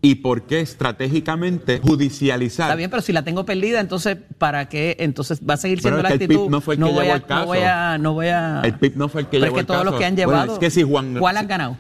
[0.01, 2.67] y por qué estratégicamente judicializar.
[2.67, 4.95] Está bien, pero si la tengo perdida, entonces ¿para qué?
[4.99, 6.41] Entonces va a seguir siendo la que el actitud.
[6.43, 7.39] PIB no fue el que voy llevó a, el caso.
[7.41, 8.61] No voy a, no voy a.
[8.63, 9.99] El PIB no fue el que Pero llevó es que el todos los caso.
[9.99, 10.53] que han Bueno, llevado.
[10.53, 11.77] es que si Juan- ¿Cuál han ganado?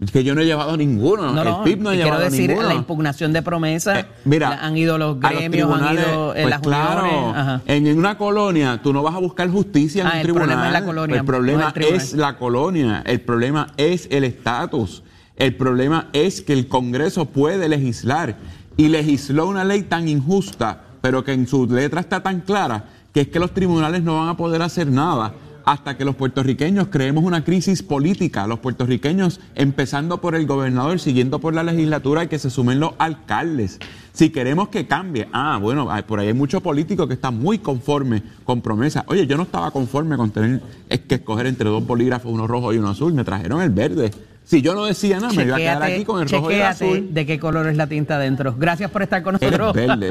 [0.00, 1.30] Es que yo no he llevado ninguno.
[1.30, 2.68] No, no, el PIB no ha llevado quiero decir, ninguno.
[2.68, 6.38] la impugnación de promesa, Eh, mira, han ido los a los gremios, han ido eh,
[6.40, 7.60] pues las claro, ajá.
[7.66, 10.46] En, una colonia tú no vas a buscar justicia en Ah, un el tribunal.
[10.48, 13.02] problema es la colonia, El problema no el es la colonia.
[13.04, 15.02] El problema es el estatus.
[15.40, 18.36] El problema es que el Congreso puede legislar
[18.76, 23.22] y legisló una ley tan injusta, pero que en su letra está tan clara que
[23.22, 25.32] es que los tribunales no van a poder hacer nada
[25.64, 28.46] hasta que los puertorriqueños creemos una crisis política.
[28.46, 32.92] Los puertorriqueños, empezando por el gobernador, siguiendo por la legislatura, y que se sumen los
[32.98, 33.78] alcaldes.
[34.12, 38.22] Si queremos que cambie, ah, bueno, por ahí hay muchos políticos que están muy conformes
[38.44, 39.04] con promesas.
[39.06, 40.60] Oye, yo no estaba conforme con tener
[41.08, 43.14] que escoger entre dos bolígrafos, uno rojo y uno azul.
[43.14, 44.10] Me trajeron el verde.
[44.50, 46.62] Si yo no decía nada, me iba a quedar aquí con el rojo y el
[46.62, 47.14] azul.
[47.14, 48.56] de qué color es la tinta adentro.
[48.58, 49.72] Gracias por estar con nosotros.
[49.72, 50.10] verde.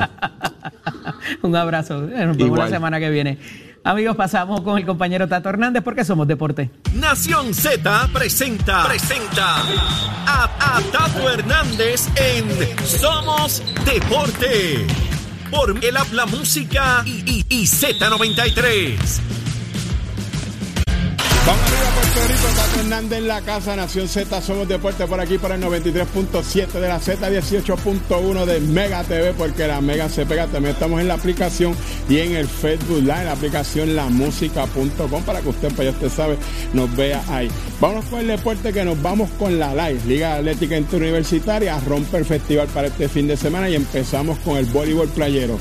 [1.42, 2.00] Un abrazo.
[2.00, 3.38] Nos vemos la semana que viene.
[3.84, 6.70] Amigos, pasamos con el compañero Tato Hernández porque somos deporte.
[6.94, 9.58] Nación Z presenta, presenta
[10.26, 12.46] a, Tato Hernández en
[12.86, 14.88] Somos Deporte.
[15.52, 19.49] Por el habla música y, y Z93.
[22.20, 26.88] Puerto Hernández en la casa, Nación Z, somos deporte por aquí para el 93.7 de
[26.90, 31.14] la Z, 18.1 de Mega TV, porque la Mega se pega, también estamos en la
[31.14, 31.74] aplicación
[32.10, 36.38] y en el Facebook Live, la aplicación lamusica.com para que usted, pues ya usted sabe,
[36.74, 37.50] nos vea ahí.
[37.80, 42.26] Vamos con el deporte que nos vamos con la Live, Liga Atlética Interuniversitaria, rompe el
[42.26, 45.58] festival para este fin de semana y empezamos con el voleibol playero.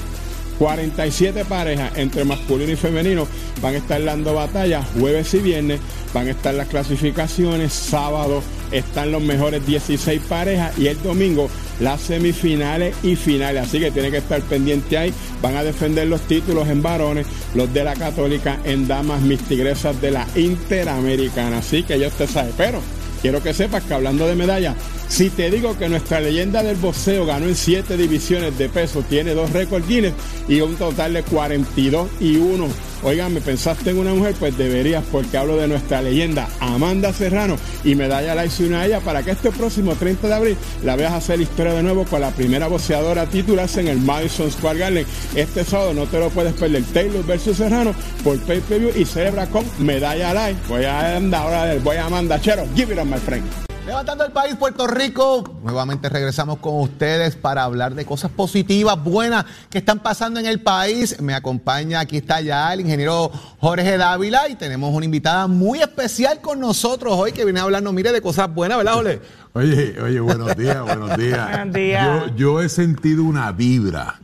[0.58, 3.26] 47 parejas entre masculino y femenino
[3.62, 5.80] van a estar dando batalla jueves y viernes,
[6.12, 11.48] van a estar las clasificaciones, sábado están los mejores 16 parejas y el domingo
[11.80, 13.64] las semifinales y finales.
[13.66, 15.12] Así que tiene que estar pendiente ahí.
[15.40, 20.00] Van a defender los títulos en varones, los de la católica en damas, mis tigresas
[20.00, 21.58] de la interamericana.
[21.58, 22.80] Así que ya usted sabe, pero
[23.22, 24.74] quiero que sepas que hablando de medallas,
[25.08, 29.34] si te digo que nuestra leyenda del boxeo ganó en siete divisiones de peso, tiene
[29.34, 30.12] dos récords Guinness
[30.48, 32.68] y un total de 42 y 1.
[33.04, 34.34] Oigan, ¿me pensaste en una mujer?
[34.38, 39.00] Pues deberías, porque hablo de nuestra leyenda Amanda Serrano y medalla la hizo una ella
[39.00, 42.30] para que este próximo 30 de abril la veas hacer historia de nuevo con la
[42.30, 45.06] primera boxeadora titularse en el Madison Square Garden.
[45.34, 46.82] Este sábado no te lo puedes perder.
[46.92, 47.94] Taylor versus Serrano
[48.24, 50.58] por pay per view y celebra con medalla live.
[50.68, 52.66] Voy a andar ahora, voy a Amanda Chero.
[52.74, 53.67] Give it on my friend.
[53.88, 55.60] Levantando el país, Puerto Rico.
[55.62, 60.60] Nuevamente regresamos con ustedes para hablar de cosas positivas, buenas que están pasando en el
[60.60, 61.18] país.
[61.22, 66.42] Me acompaña, aquí está ya el ingeniero Jorge Dávila y tenemos una invitada muy especial
[66.42, 69.20] con nosotros hoy que viene a hablarnos, mire, de cosas buenas, ¿verdad, Jorge?
[69.54, 71.48] Oye, oye, buenos días, buenos días.
[71.50, 72.04] buenos días.
[72.04, 74.20] Yo, yo he sentido una vibra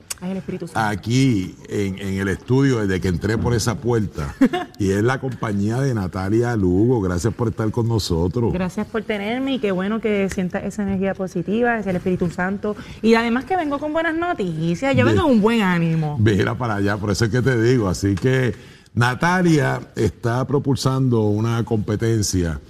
[0.74, 4.34] Aquí en, el estudio, desde que entré por esa puerta,
[4.78, 7.00] y es la compañía de Natalia Lugo.
[7.00, 8.52] Gracias por estar con nosotros.
[8.52, 12.76] Gracias por tenerme y qué bueno que sientas esa energía positiva, es el Espíritu Santo.
[13.02, 16.18] Y además que vengo con buenas noticias, yo vengo con un buen ánimo.
[16.18, 17.88] Mira para allá, por eso es que te digo.
[17.88, 18.54] Así que
[18.94, 22.60] Natalia está propulsando una competencia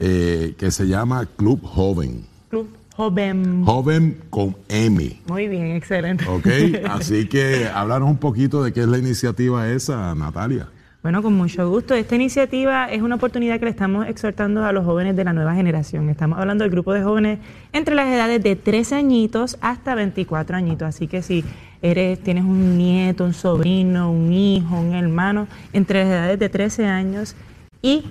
[0.00, 2.24] eh, que se llama Club Joven.
[2.50, 3.64] Club Joven.
[3.64, 5.20] Joven con M.
[5.28, 6.26] Muy bien, excelente.
[6.26, 6.48] Ok,
[6.90, 10.66] así que háblanos un poquito de qué es la iniciativa esa, Natalia.
[11.00, 11.94] Bueno, con mucho gusto.
[11.94, 15.54] Esta iniciativa es una oportunidad que le estamos exhortando a los jóvenes de la nueva
[15.54, 16.10] generación.
[16.10, 17.38] Estamos hablando del grupo de jóvenes
[17.72, 20.88] entre las edades de 13 añitos hasta 24 añitos.
[20.88, 21.44] Así que si
[21.80, 26.86] eres, tienes un nieto, un sobrino, un hijo, un hermano, entre las edades de 13
[26.86, 27.36] años
[27.80, 28.06] y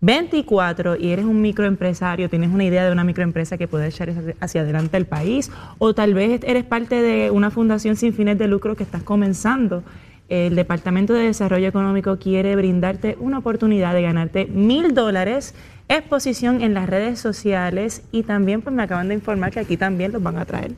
[0.00, 4.62] 24 y eres un microempresario, tienes una idea de una microempresa que puede echar hacia
[4.62, 8.76] adelante el país, o tal vez eres parte de una fundación sin fines de lucro
[8.76, 9.82] que estás comenzando.
[10.28, 15.54] El Departamento de Desarrollo Económico quiere brindarte una oportunidad de ganarte mil dólares,
[15.88, 20.12] exposición en las redes sociales y también pues me acaban de informar que aquí también
[20.12, 20.72] los van a traer.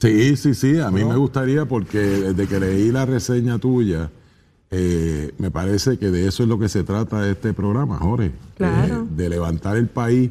[0.00, 4.10] Sí, sí, sí, a mí me gustaría porque desde que leí la reseña tuya,
[4.70, 8.32] eh, me parece que de eso es lo que se trata este programa, Jorge.
[8.56, 9.06] Claro.
[9.10, 10.30] de levantar el país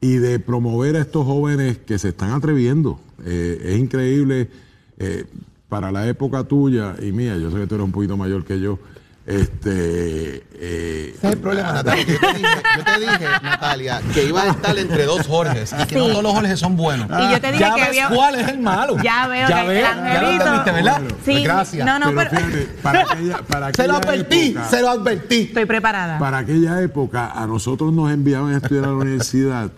[0.00, 3.00] y de promover a estos jóvenes que se están atreviendo.
[3.24, 4.50] Eh, es increíble
[4.98, 5.24] eh,
[5.68, 8.60] para la época tuya y mía, yo sé que tú eres un poquito mayor que
[8.60, 8.78] yo,
[9.24, 12.04] este, eh, el problema, Natalia.
[12.06, 16.22] Yo te, dije, Natalia, que iba a estar entre dos Jorges y que no todos
[16.22, 17.08] los Jorges son buenos.
[17.08, 18.08] Y yo te dije ya que ves había...
[18.08, 18.96] cuál es el malo.
[19.02, 20.44] Ya veo ya que el angelito.
[20.44, 21.00] Ya lo ¿verdad?
[21.24, 21.32] Sí.
[21.32, 21.86] Pues gracias.
[21.86, 22.30] No, no, pero...
[22.30, 25.40] Fíjate, para aquella, para se lo advertí, época, se lo advertí.
[25.42, 26.18] Estoy preparada.
[26.18, 29.70] Para aquella época, a nosotros nos enviaban a estudiar a la universidad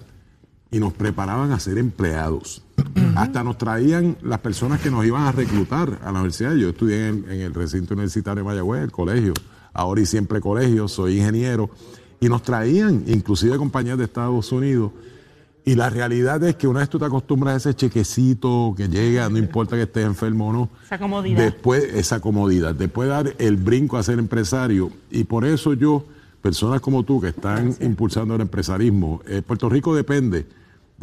[0.74, 2.62] y nos preparaban a ser empleados.
[3.14, 6.52] Hasta nos traían las personas que nos iban a reclutar a la universidad.
[6.54, 9.34] Yo estudié en, en el recinto universitario de Mayagüez, el colegio
[9.72, 11.70] ahora y siempre colegio, soy ingeniero,
[12.18, 14.90] y nos traían inclusive compañías de Estados Unidos.
[15.64, 19.28] Y la realidad es que una vez tú te acostumbras a ese chequecito que llega,
[19.28, 20.70] no importa que estés enfermo o no.
[20.84, 21.38] Esa comodidad.
[21.38, 22.74] Después, esa comodidad.
[22.74, 24.90] Después dar el brinco a ser empresario.
[25.08, 26.04] Y por eso yo,
[26.42, 30.46] personas como tú que están impulsando el empresarismo, eh, Puerto Rico depende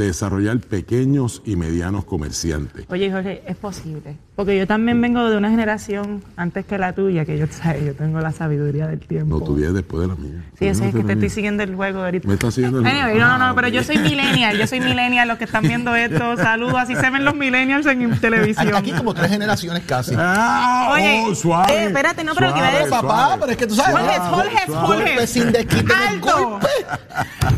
[0.01, 2.85] de desarrollar pequeños y medianos comerciantes.
[2.89, 4.17] Oye, Jorge, es posible.
[4.35, 7.85] Porque yo también vengo de una generación antes que la tuya, que yo, ¿sabes?
[7.85, 9.39] yo tengo la sabiduría del tiempo.
[9.39, 10.43] No, tú vienes después de la mía.
[10.57, 12.27] Sí, eso es que te estoy siguiendo el juego ahorita.
[12.27, 12.99] Me estás siguiendo el juego.
[12.99, 15.93] Anyway, no, no, Ah, pero yo soy millennial, yo soy millennial, los que están viendo
[15.95, 18.75] esto, saludos, así se ven los millennials en televisión.
[18.75, 20.15] Aquí como tres generaciones casi.
[20.17, 21.73] Ah, Oye, oh, suave.
[21.73, 23.37] eh, espérate, no, pero lo que suave, decir- Papá, suave.
[23.41, 23.91] pero es que tú sabes.
[23.95, 24.95] Jorge, ah, Jorge, Jorge.
[25.05, 26.49] golpe sin desquite en el ¡Alto!
[26.49, 26.67] golpe.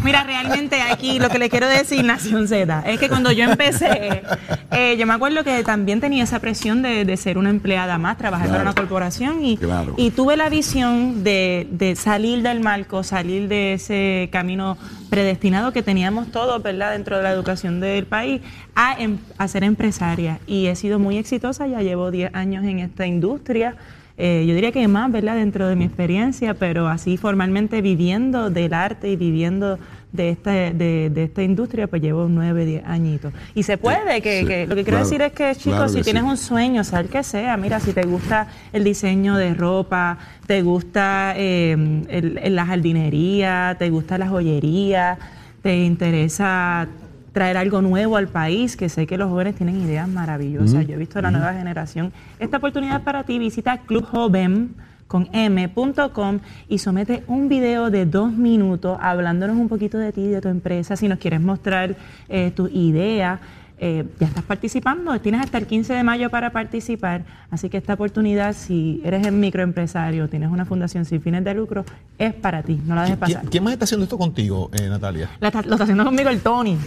[0.04, 4.24] Mira, realmente aquí lo que le quiero decir, Nación Z, es que cuando yo empecé,
[4.72, 8.18] eh, yo me acuerdo que también tenía esa presión de, de ser una empleada más,
[8.18, 9.94] trabajar para una corporación y, Claro.
[9.98, 14.78] y tuve la visión de, de salir del marco, salir de ese camino
[15.10, 18.42] predestinado que teníamos todos, ¿verdad?, dentro de la educación del país,
[18.76, 20.40] a, em- a ser empresaria.
[20.48, 23.76] Y he sido muy exitosa, ya llevo 10 años en esta industria.
[24.18, 28.74] Eh, yo diría que más, ¿verdad?, dentro de mi experiencia, pero así formalmente viviendo del
[28.74, 29.78] arte y viviendo
[30.14, 33.34] de esta, de, de esta industria, pues llevo 9, 10 añitos.
[33.56, 35.90] Y se puede, que, sí, que lo que quiero claro, decir es que, chicos, claro
[35.90, 36.30] si tienes sí.
[36.30, 40.62] un sueño, sea el que sea, mira, si te gusta el diseño de ropa, te
[40.62, 41.72] gusta eh,
[42.08, 45.18] el- el- la jardinería, te gusta la joyería,
[45.64, 46.88] te interesa
[47.32, 50.86] traer algo nuevo al país, que sé que los jóvenes tienen ideas maravillosas.
[50.86, 52.14] Yo he visto la nueva generación.
[52.38, 54.76] Esta oportunidad es para ti, visita Club Joven
[55.08, 56.40] con m.com
[56.70, 60.96] y somete un video de dos minutos hablándonos un poquito de ti, de tu empresa,
[60.96, 61.96] si nos quieres mostrar
[62.30, 63.40] eh, tu idea.
[63.80, 67.96] eh, ya estás participando, tienes hasta el 15 de mayo para participar, así que esta
[67.96, 71.84] oportunidad, si eres el microempresario, tienes una fundación sin fines de lucro,
[72.18, 73.50] es para ti, no la dejes ¿Quién, pasar.
[73.52, 75.30] quién más está haciendo esto contigo, eh, Natalia?
[75.42, 76.78] La está- lo está haciendo conmigo el Tony.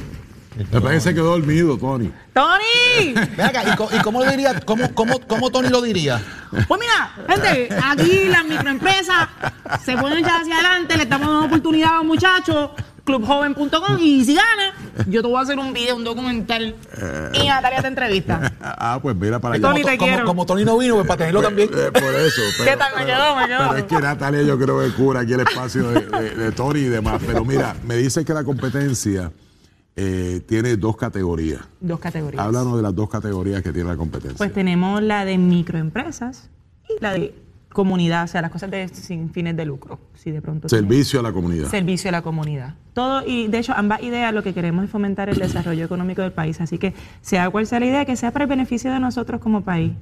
[0.57, 2.11] Me parece que se quedó dormido, Tony.
[2.33, 3.13] ¡Tony!
[3.15, 4.59] Ven acá, ¿y, co- y cómo lo diría?
[4.61, 6.21] ¿Cómo, cómo, cómo Tony lo diría?
[6.67, 9.29] Pues mira, gente, aquí las microempresas
[9.85, 12.71] se pueden echar hacia adelante, le estamos dando oportunidad a los muchachos,
[13.05, 14.73] clubjoven.com, y si gana,
[15.09, 16.75] yo te voy a hacer un video, un documental,
[17.35, 18.53] y Natalia te entrevista.
[18.79, 19.63] Ah, pues mira para allá.
[19.63, 20.27] Tony, Como, te como- quiero.
[20.27, 21.69] como Tony no vino, pues para tenerlo también.
[21.73, 22.43] Eh, por eso.
[22.65, 22.93] ¿Qué tal?
[22.97, 23.59] Me quedó, me quedó.
[23.71, 26.81] Pero es que Natalia yo creo que cura aquí el espacio de, de- de Tony
[26.81, 27.21] y demás.
[27.27, 29.31] Pero mira, me dice que la competencia
[29.97, 31.63] eh, tiene dos categorías.
[31.81, 32.45] Dos categorías.
[32.45, 34.37] Háblanos de las dos categorías que tiene la competencia.
[34.37, 36.51] Pues tenemos la de microempresas
[36.89, 37.35] y la de
[37.73, 39.99] comunidad, o sea, las cosas de, sin fines de lucro.
[40.15, 41.69] Si de pronto Servicio a la comunidad.
[41.69, 42.75] servicio a la comunidad.
[42.93, 46.33] Todo, y de hecho, ambas ideas lo que queremos es fomentar el desarrollo económico del
[46.33, 46.61] país.
[46.61, 49.63] Así que, sea cual sea la idea, que sea para el beneficio de nosotros como
[49.63, 49.93] país.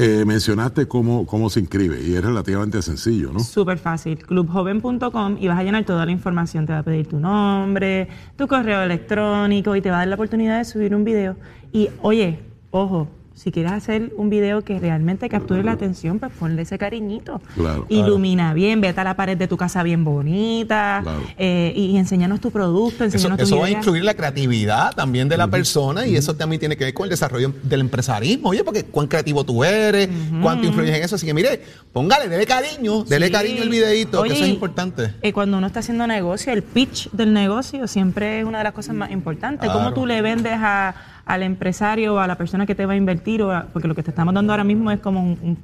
[0.00, 3.40] Eh, mencionaste cómo, cómo se inscribe y es relativamente sencillo, ¿no?
[3.40, 4.16] Súper fácil.
[4.24, 6.66] Clubjoven.com y vas a llenar toda la información.
[6.66, 10.14] Te va a pedir tu nombre, tu correo electrónico y te va a dar la
[10.14, 11.34] oportunidad de subir un video.
[11.72, 12.38] Y oye,
[12.70, 13.08] ojo,
[13.38, 17.40] si quieres hacer un video que realmente capture la atención, pues ponle ese cariñito.
[17.54, 17.86] Claro.
[17.88, 21.22] Ilumina bien, vete a la pared de tu casa bien bonita Claro.
[21.38, 25.28] eh, y, enséñanos tu producto, Eso, enséñanos tu eso va a incluir la creatividad también
[25.28, 28.48] de la persona y eso también tiene que ver con el desarrollo del empresarismo.
[28.50, 30.08] Oye, porque cuán creativo tú eres,
[30.42, 31.14] cuánto influyes en eso.
[31.14, 31.62] Así que mire,
[31.92, 33.32] póngale, dele cariño, dele Sí.
[33.32, 35.14] cariño al videito, que eso es importante.
[35.22, 38.72] eh, cuando uno está haciendo negocio, el pitch del negocio siempre es una de las
[38.72, 39.60] cosas más importantes.
[39.68, 39.78] Claro.
[39.78, 40.94] ¿Cómo tú le vendes a-
[41.28, 43.42] al empresario o a la persona que te va a invertir?
[43.42, 45.56] O a- porque lo que te estamos dando ahora mismo es como un,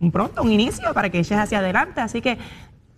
[0.00, 2.00] un- pronto, un inicio para que eches hacia adelante.
[2.02, 2.36] Así que,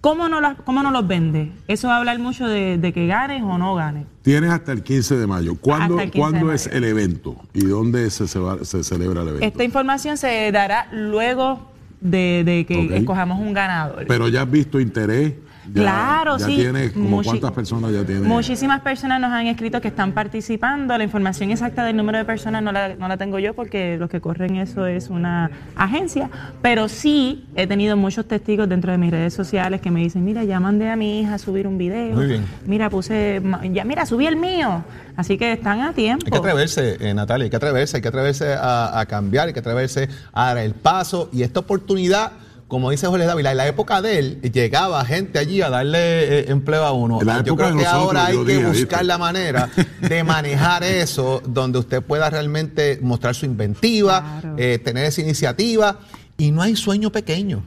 [0.01, 1.53] ¿cómo no, las- cómo no los vende?
[1.69, 4.07] Eso va a hablar mucho de, de que ganes o no ganes.
[4.23, 5.55] Tienes hasta el 15 de mayo.
[5.61, 6.53] ¿Cuándo, el 15 de ¿cuándo mayo.
[6.53, 9.47] es el evento y dónde se, se va- se celebra el evento?
[9.47, 11.71] Esta información se dará luego
[12.01, 12.91] de, de que Ok.
[12.93, 14.07] escojamos un ganador.
[14.09, 15.35] Pero ya has visto interés.
[15.75, 16.67] Ya- Claro, ya sí.
[16.95, 18.25] como cuántas personas ya tienes.
[18.25, 20.97] Muchísimas personas nos han escrito que están participando.
[20.97, 24.09] La información exacta del número de personas no la, no la tengo yo porque los
[24.11, 26.31] que corren eso es una agencia.
[26.63, 30.45] Pero sí he tenido muchos testigos dentro de mis redes sociales que me dicen, mira,
[30.45, 32.15] ya mandé a mi hija a subir un video.
[32.15, 32.45] Muy bien.
[32.67, 33.43] Mira, puse,
[33.73, 34.85] ya mira, subí el mío.
[35.17, 36.27] Así que están a tiempo.
[36.27, 39.53] Hay que atreverse, eh, Natalia, hay que atreverse, hay que atreverse a, a cambiar, hay
[39.55, 41.31] que atreverse a dar el paso.
[41.33, 42.33] Y esta oportunidad,
[42.69, 46.45] como dice Jorge Dávila, en la época de él llegaba gente allí a darle eh,
[46.51, 47.21] empleo a uno.
[47.45, 49.05] Yo creo que nosotros, ahora hay que buscar ¿viste?
[49.05, 54.57] la manera de manejar eso, donde usted pueda realmente mostrar su inventiva, Claro.
[54.59, 56.01] eh, tener esa iniciativa.
[56.39, 57.63] Y no hay sueño pequeño.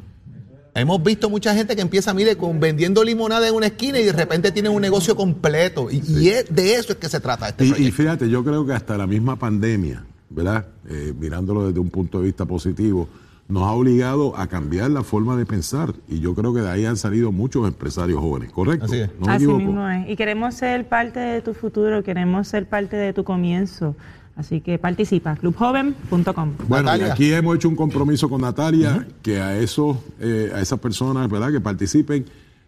[0.75, 4.11] Hemos visto mucha gente que empieza, mire, con vendiendo limonada en una esquina y de
[4.13, 5.89] repente tienen un negocio completo.
[5.89, 8.65] Y, y es- de eso es que se trata este Y, y fíjate, yo creo
[8.65, 10.65] que hasta la misma pandemia, ¿verdad?
[10.87, 13.09] Eh, mirándolo desde un punto de vista positivo,
[13.49, 15.93] nos ha obligado a cambiar la forma de pensar.
[16.07, 18.85] Y yo creo que de ahí han salido muchos empresarios jóvenes, ¿correcto?
[18.85, 19.09] Así es.
[19.19, 19.65] No me Así equivoco.
[19.65, 20.09] mismo es.
[20.09, 23.95] Y queremos ser parte de tu futuro, queremos ser parte de tu comienzo.
[24.35, 26.53] Así que participa, clubjoven.com.
[26.67, 30.79] Bueno, y aquí hemos hecho un compromiso con Natalia, que a esos, eh, a esas
[30.79, 32.25] personas, ¿verdad?, que participen,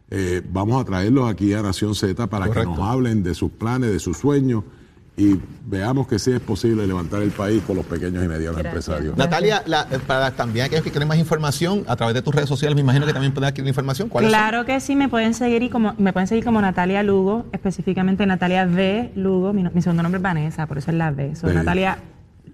[0.10, 2.72] eh, vamos a traerlos aquí a Nación Z para Correcto.
[2.72, 4.64] que nos hablen de sus planes, de sus sueños
[5.22, 8.66] y veamos que sí es posible levantar el país con los pequeños y medianos Gracias.
[8.88, 9.18] empresarios.
[9.18, 12.76] Natalia, la- para también aquellos que quieren más información a través de tus redes sociales,
[12.76, 14.10] me imagino que también pueden adquirir información.
[14.10, 18.26] Claro que sí, me pueden seguir y como me pueden seguir como Natalia Lugo, específicamente
[18.26, 21.56] Natalia V Lugo, mi, segundo nombre es Vanessa, por eso es la V, soy Sí.
[21.56, 21.98] Natalia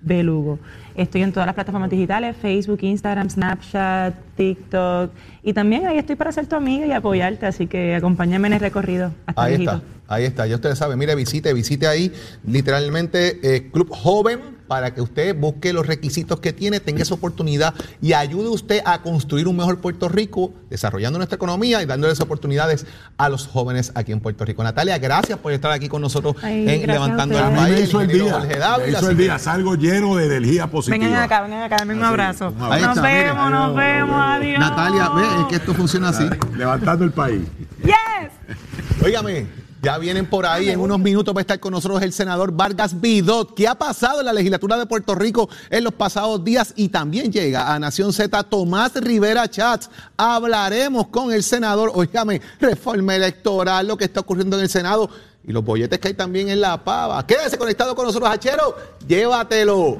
[0.03, 0.59] V Lugo.
[0.95, 5.11] Estoy en todas las plataformas digitales, Facebook, Instagram, Snapchat, TikTok
[5.43, 8.59] y también ahí estoy para ser tu amiga y apoyarte, así que acompáñame en el
[8.59, 9.71] recorrido hasta Ahí viejito.
[9.75, 10.47] está, ahí está.
[10.47, 12.11] Ya ustedes saben, mire, visite, visite ahí
[12.45, 17.73] literalmente eh, Club Joven para que usted busque los requisitos que tiene, tenga esa oportunidad
[18.01, 22.85] y ayude usted a construir un mejor Puerto Rico, desarrollando nuestra economía y dándoles oportunidades
[23.15, 24.63] a los jóvenes aquí en Puerto Rico.
[24.65, 27.69] Natalia, gracias por estar aquí con nosotros Ay, en Levantando a el A mí ustedes.
[27.69, 27.79] País.
[27.79, 30.97] me hizo el día, Dávila, hizo el día, salgo lleno de energía positiva.
[31.05, 32.49] Vengan acá, vengan acá, denme un abrazo.
[32.49, 32.87] un abrazo.
[32.87, 34.59] Nos vemos, nos vemos, adiós.
[34.59, 36.29] Natalia, ve, es que esto funciona así.
[36.55, 37.41] Levantando el país.
[37.83, 39.03] Yes.
[39.03, 39.47] Óigame,
[39.81, 42.99] ya vienen por ahí, en unos minutos va a estar con nosotros el senador Vargas
[42.99, 43.53] Vidot.
[43.55, 46.73] ¿Qué ha pasado en la legislatura de Puerto Rico en los pasados días?
[46.75, 49.89] Y también llega a Nación Z Tomás Rivera Chats.
[50.17, 55.09] Hablaremos con el senador, óigame, reforma electoral, lo que está ocurriendo en el Senado
[55.47, 57.25] y los bolletes que hay también en La Pava.
[57.25, 58.75] Quédese conectado con nosotros, Hachero,
[59.07, 59.99] llévatelo.